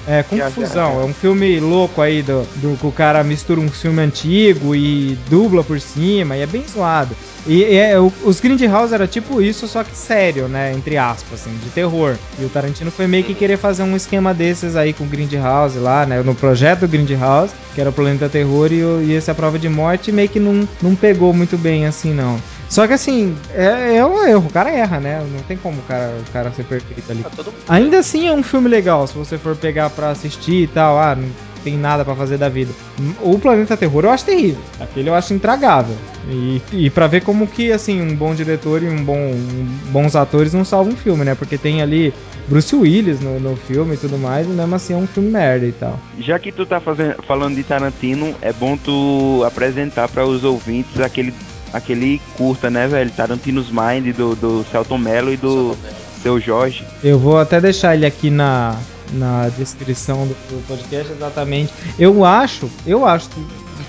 [0.06, 0.94] É, Kung já, Fusão.
[0.96, 1.00] já.
[1.00, 5.16] É um filme louco aí do, do que o cara mistura um filme antigo e
[5.30, 7.16] dubla por cima, e é bem zoado.
[7.46, 10.72] E, e é, o- os Grindhouse era tipo isso, só que sério, né?
[10.74, 12.16] Entre aspas, assim, de terror.
[12.38, 15.78] E o Tarantino foi meio que querer fazer um esquema desses aí com o Grindhouse
[15.78, 16.22] lá, né?
[16.22, 19.68] No projeto do Grindhouse, que era o Planeta Terror, e, e esse A Prova de
[19.70, 22.36] Morte meio que não, não pegou muito bem assim, não.
[22.68, 25.22] Só que assim, é, é um erro, o cara erra, né?
[25.32, 27.22] Não tem como o cara, o cara ser perfeito ali.
[27.22, 27.54] Mundo.
[27.68, 31.14] Ainda assim é um filme legal, se você for pegar pra assistir e tal, ah,
[31.14, 31.28] não
[31.62, 32.72] tem nada pra fazer da vida.
[33.22, 35.96] O Planeta Terror eu acho terrível, aquele eu acho intragável.
[36.28, 40.16] E, e para ver como que, assim, um bom diretor e um bom, um- bons
[40.16, 41.34] atores não salvam um filme, né?
[41.34, 42.12] Porque tem ali
[42.48, 45.66] Bruce Willis no, no filme e tudo mais, e mesmo assim é um filme merda
[45.66, 45.98] e tal.
[46.18, 50.98] Já que tu tá fazendo, falando de Tarantino, é bom tu apresentar para os ouvintes
[51.00, 51.32] aquele,
[51.74, 53.10] aquele curta, né, velho?
[53.10, 55.76] Tarantino's Mind do, do Celton Mello e do
[56.22, 56.86] seu Jorge.
[57.02, 58.78] Eu vou até deixar ele aqui na,
[59.12, 61.74] na descrição do, do podcast exatamente.
[61.98, 63.44] Eu acho, eu acho que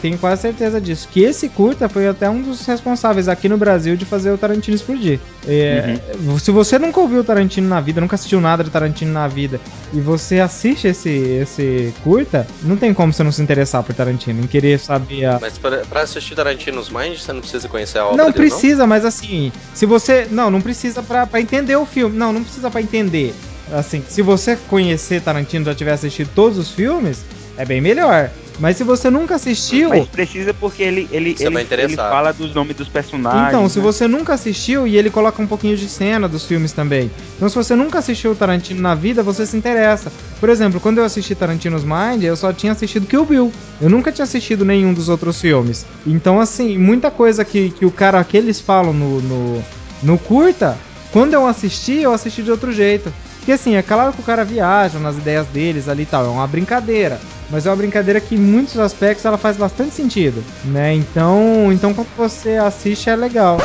[0.06, 1.08] tenho quase certeza disso.
[1.12, 4.76] Que esse curta foi até um dos responsáveis aqui no Brasil de fazer o Tarantino
[4.76, 5.20] explodir.
[5.48, 5.98] É,
[6.40, 9.60] Se você nunca ouviu o Tarantino na vida, nunca assistiu nada de Tarantino na vida,
[9.92, 14.44] e você assiste esse, esse curta, não tem como você não se interessar por Tarantino,
[14.44, 18.06] em querer saber a, Mas pra, pra assistir Tarantino's Mind, você não precisa conhecer a
[18.06, 20.28] obra não dele, precisa, mas assim, se você.
[20.30, 22.16] Não, não precisa pra, pra entender o filme.
[22.16, 23.34] Não, não precisa pra entender.
[23.74, 27.26] Assim, se você conhecer Tarantino, já tiver assistido todos os filmes,
[27.58, 28.30] é bem melhor.
[28.60, 29.90] Mas se você nunca assistiu.
[29.90, 33.48] Mas precisa porque ele, ele, Você ele, ele fala dos nomes dos personagens.
[33.50, 33.84] Então, se né?
[33.84, 37.12] você nunca assistiu, e ele coloca um pouquinho de cena dos filmes também.
[37.36, 40.12] Então, se você nunca assistiu o Tarantino na vida, você se interessa.
[40.40, 43.52] Por exemplo, quando eu assisti Tarantino's Mind, eu só tinha assistido Kill Bill.
[43.82, 45.86] Eu nunca tinha assistido nenhum dos outros filmes.
[46.06, 49.64] Então, assim, muita coisa que, que o cara, que eles falam no, no,
[50.02, 50.78] no curta,
[51.12, 53.12] quando eu assisti, eu assisti de outro jeito.
[53.38, 56.30] Porque assim, é claro que o cara viaja nas ideias deles ali e tal, é
[56.30, 57.20] uma brincadeira.
[57.50, 60.94] Mas é uma brincadeira que em muitos aspectos ela faz bastante sentido, né?
[60.94, 63.60] Então, então quando você assiste é legal.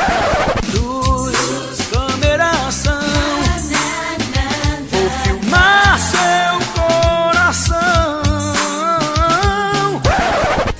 [0.73, 1.35] Luz,
[1.91, 3.01] câmera, ação.
[4.91, 8.21] Vou filmar seu coração.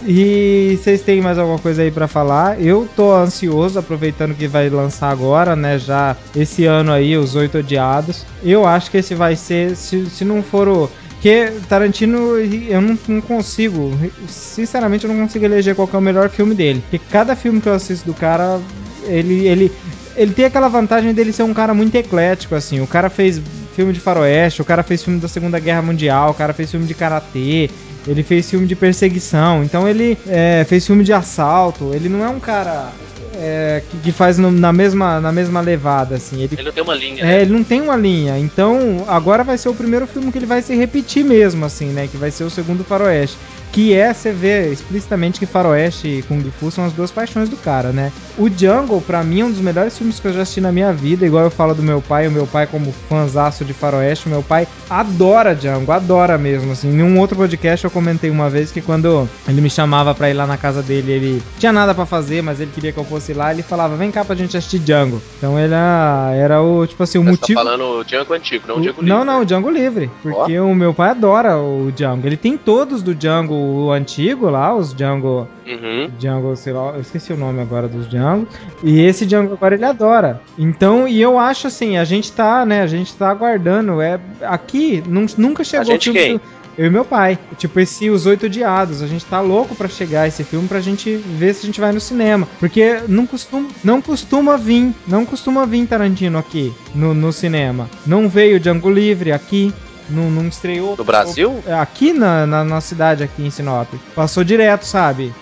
[0.06, 2.62] E vocês têm mais alguma coisa aí pra falar?
[2.62, 5.80] Eu tô ansioso, aproveitando que vai lançar agora, né?
[5.80, 8.26] Já esse ano aí, os Oito Odiados.
[8.44, 10.90] Eu acho que esse vai ser, se, se não for o.
[11.22, 13.92] Porque Tarantino, eu não, não consigo,
[14.28, 16.82] sinceramente, eu não consigo eleger qual é o melhor filme dele.
[16.82, 18.60] Porque cada filme que eu assisto do cara,
[19.04, 19.72] ele, ele,
[20.16, 22.80] ele tem aquela vantagem dele ser um cara muito eclético, assim.
[22.82, 23.40] O cara fez
[23.76, 26.88] filme de faroeste, o cara fez filme da Segunda Guerra Mundial, o cara fez filme
[26.88, 27.70] de karatê,
[28.08, 31.92] ele fez filme de perseguição, então ele é, fez filme de assalto.
[31.94, 32.92] Ele não é um cara
[33.36, 36.42] é, que, que faz no- na, mesma, na mesma levada, assim.
[36.42, 37.42] Ele, Ele não tem uma linha, é, né?
[37.42, 38.38] ele não tem uma linha.
[38.38, 42.08] Então, agora vai ser o primeiro filme que ele vai se repetir mesmo, assim, né?
[42.08, 43.38] Que vai ser o segundo Faroeste.
[43.72, 47.56] Que é, você vê explicitamente que Faroeste e Kung Fu são as duas paixões do
[47.56, 48.12] cara, né?
[48.38, 50.92] O Jungle, pra mim, é um dos melhores filmes que eu já assisti na minha
[50.92, 51.26] vida.
[51.26, 54.44] Igual eu falo do meu pai, o meu pai, como fãzaço de Faroeste, o meu
[54.44, 56.90] pai adora Django, adora mesmo, assim.
[56.90, 60.34] Em um outro podcast eu comentei uma vez que quando ele me chamava pra ir
[60.34, 63.34] lá na casa dele, ele tinha nada pra fazer, mas ele queria que eu fosse
[63.34, 65.22] lá, ele falava, vem cá pra gente assistir Django.
[65.38, 67.60] Então ele era, era o, tipo assim, o Você motivo...
[67.60, 69.26] tá falando o Django antigo, não o Django não, livre.
[69.26, 70.12] não, o Django livre.
[70.22, 72.28] Porque o meu pai adora o Django.
[72.28, 75.48] Ele tem todos do Django o antigo lá, os Django.
[75.68, 76.10] Uhum.
[76.20, 78.48] Django, sei lá, eu esqueci o nome agora dos Django.
[78.84, 80.42] E esse Django agora ele adora.
[80.58, 84.02] Então, e eu acho assim, a gente tá, né, a gente tá aguardando.
[84.02, 86.38] É, aqui nun- nunca chegou gente o filme quem?
[86.38, 87.38] do- Eu e meu pai.
[87.58, 89.02] Tipo, esse Os Oito Odiados.
[89.02, 91.92] A gente tá louco pra chegar esse filme pra gente ver se a gente vai
[91.92, 92.48] no cinema.
[92.62, 94.94] Porque não costuma, não costuma vir.
[95.06, 97.90] Não costuma vir Tarantino aqui no, no cinema.
[98.08, 99.74] Não veio Django Livre aqui.
[100.12, 100.96] Não, não estreou.
[100.98, 101.64] No Brasil?
[101.66, 103.88] É, Aqui na, na, na cidade, aqui em Sinop.
[104.16, 105.34] Passou direto, sabe?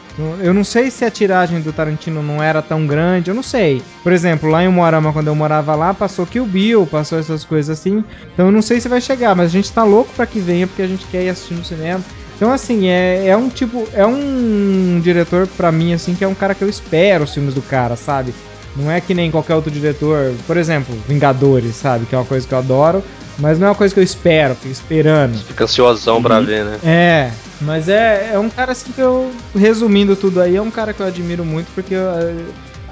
[0.41, 3.81] Eu não sei se a tiragem do Tarantino não era tão grande, eu não sei.
[4.03, 7.79] Por exemplo, lá em Moarama, quando eu morava lá, passou Kill Bill, passou essas coisas
[7.79, 8.03] assim.
[8.33, 10.67] Então eu não sei se vai chegar, mas a gente tá louco pra que venha,
[10.67, 12.03] porque a gente quer ir assistir no cinema.
[12.35, 13.87] Então, assim, é, é um tipo.
[13.93, 17.53] É um diretor, pra mim, assim, que é um cara que eu espero os filmes
[17.53, 18.33] do cara, sabe?
[18.75, 22.05] Não é que nem qualquer outro diretor, por exemplo, Vingadores, sabe?
[22.05, 23.03] Que é uma coisa que eu adoro,
[23.39, 25.37] mas não é uma coisa que eu espero, fico esperando.
[25.39, 26.45] Fica ansiosão pra Uhum.
[26.45, 26.77] ver, né?
[26.83, 27.31] É,
[27.61, 31.01] mas é, é um cara assim que eu, resumindo tudo aí, é um cara que
[31.01, 32.03] eu admiro muito porque eu,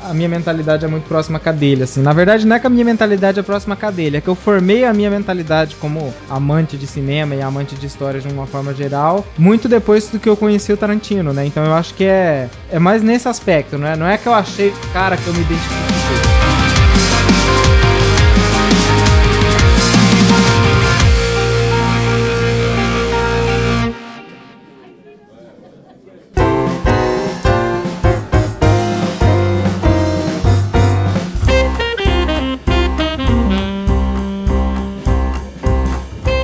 [0.04, 2.02] a minha mentalidade é muito próxima a dele, assim.
[2.02, 4.36] Na verdade, não é que a minha mentalidade é próxima a dele, é que eu
[4.36, 8.74] formei a minha mentalidade como amante de cinema e amante de história de uma forma
[8.74, 11.46] geral, muito depois do que eu conheci o Tarantino, né?
[11.46, 13.96] Então eu acho que é, é mais nesse aspecto, né?
[13.96, 16.47] Não é que eu achei o cara que eu me identifiquei.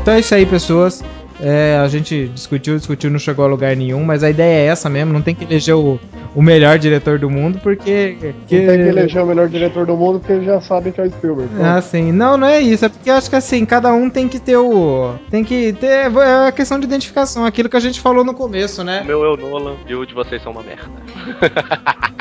[0.03, 1.01] Então é isso aí, pessoas.
[1.45, 4.89] É, a gente discutiu, discutiu, não chegou a lugar nenhum, mas a ideia é essa
[4.89, 5.99] mesmo, não tem que eleger o,
[6.33, 8.15] o melhor diretor do mundo, porque.
[8.21, 11.03] Não tem que eleger o melhor diretor do mundo porque eles já sabem que é
[11.03, 11.49] o Spielberg.
[11.61, 12.11] Ah, sim.
[12.13, 12.85] Não, não é isso.
[12.85, 15.15] É porque eu acho que assim, cada um tem que ter o.
[15.29, 15.87] Tem que ter.
[16.15, 19.03] É a questão de identificação, aquilo que a gente falou no começo, O né?
[19.05, 20.83] meu é o Nolan e o de vocês são uma merda.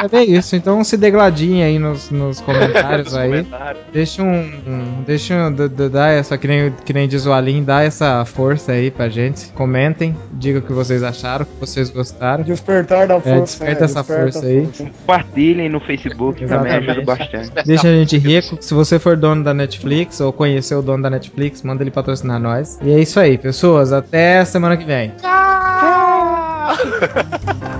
[0.02, 0.56] É bem isso.
[0.56, 3.28] Então se degladinha aí nos, nos comentários Nos aí.
[3.28, 3.84] comentários.
[3.92, 4.40] Deixa um.
[4.66, 5.52] um- deixa um.
[5.90, 9.52] Dá essa, que nem, que nem diz o Alim, dá essa força aí pra gente.
[9.52, 12.42] Comentem, diga o que vocês acharam, o que vocês gostaram.
[12.42, 13.40] Despertar da força.
[13.40, 14.68] desperta essa desperta força aí.
[14.76, 16.90] Compartilhem no Facebook, também Exatamente.
[16.90, 17.66] ajuda bastante.
[17.66, 18.58] Deixa a gente rico.
[18.60, 22.40] Se você for dono da Netflix ou conhecer o dono da Netflix, manda ele patrocinar
[22.40, 22.78] nós.
[22.82, 23.92] E é isso aí, pessoas.
[23.92, 25.12] Até semana que vem.
[25.20, 26.72] Tchau!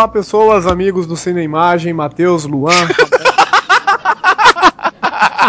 [0.00, 2.72] Olá, pessoas, amigos do Cine Imagem, Matheus, Luan.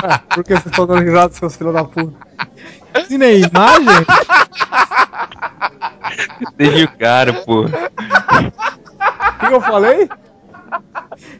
[0.03, 2.13] É, Por que vocês estão dando risada, seus filhos da puta?
[3.07, 4.05] Cine imagem?
[6.57, 7.61] Deixa o cara, pô.
[7.61, 7.69] O
[9.39, 10.09] que, eu falei?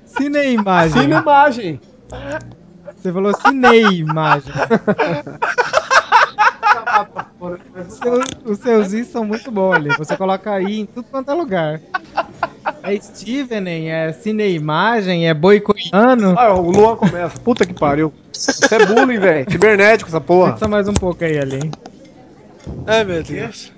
[0.06, 1.02] Cine imagem.
[1.02, 1.82] Cine Imagem.
[2.96, 4.54] Você falou cine imagem.
[7.76, 9.90] Os seus, os seus i são muito bons ali.
[9.98, 11.82] Você coloca i em tudo quanto é lugar.
[12.84, 16.34] É Steven, é cine imagem, é boi coreano.
[16.38, 17.40] Ah, o Luan começa.
[17.40, 18.12] Puta que pariu.
[18.34, 19.52] Isso é bullying, velho.
[19.52, 20.58] Cibernético, essa porra.
[20.58, 21.56] Só mais um pouco aí, ali.
[21.58, 21.72] hein?
[22.88, 23.72] Ai, meu Deus.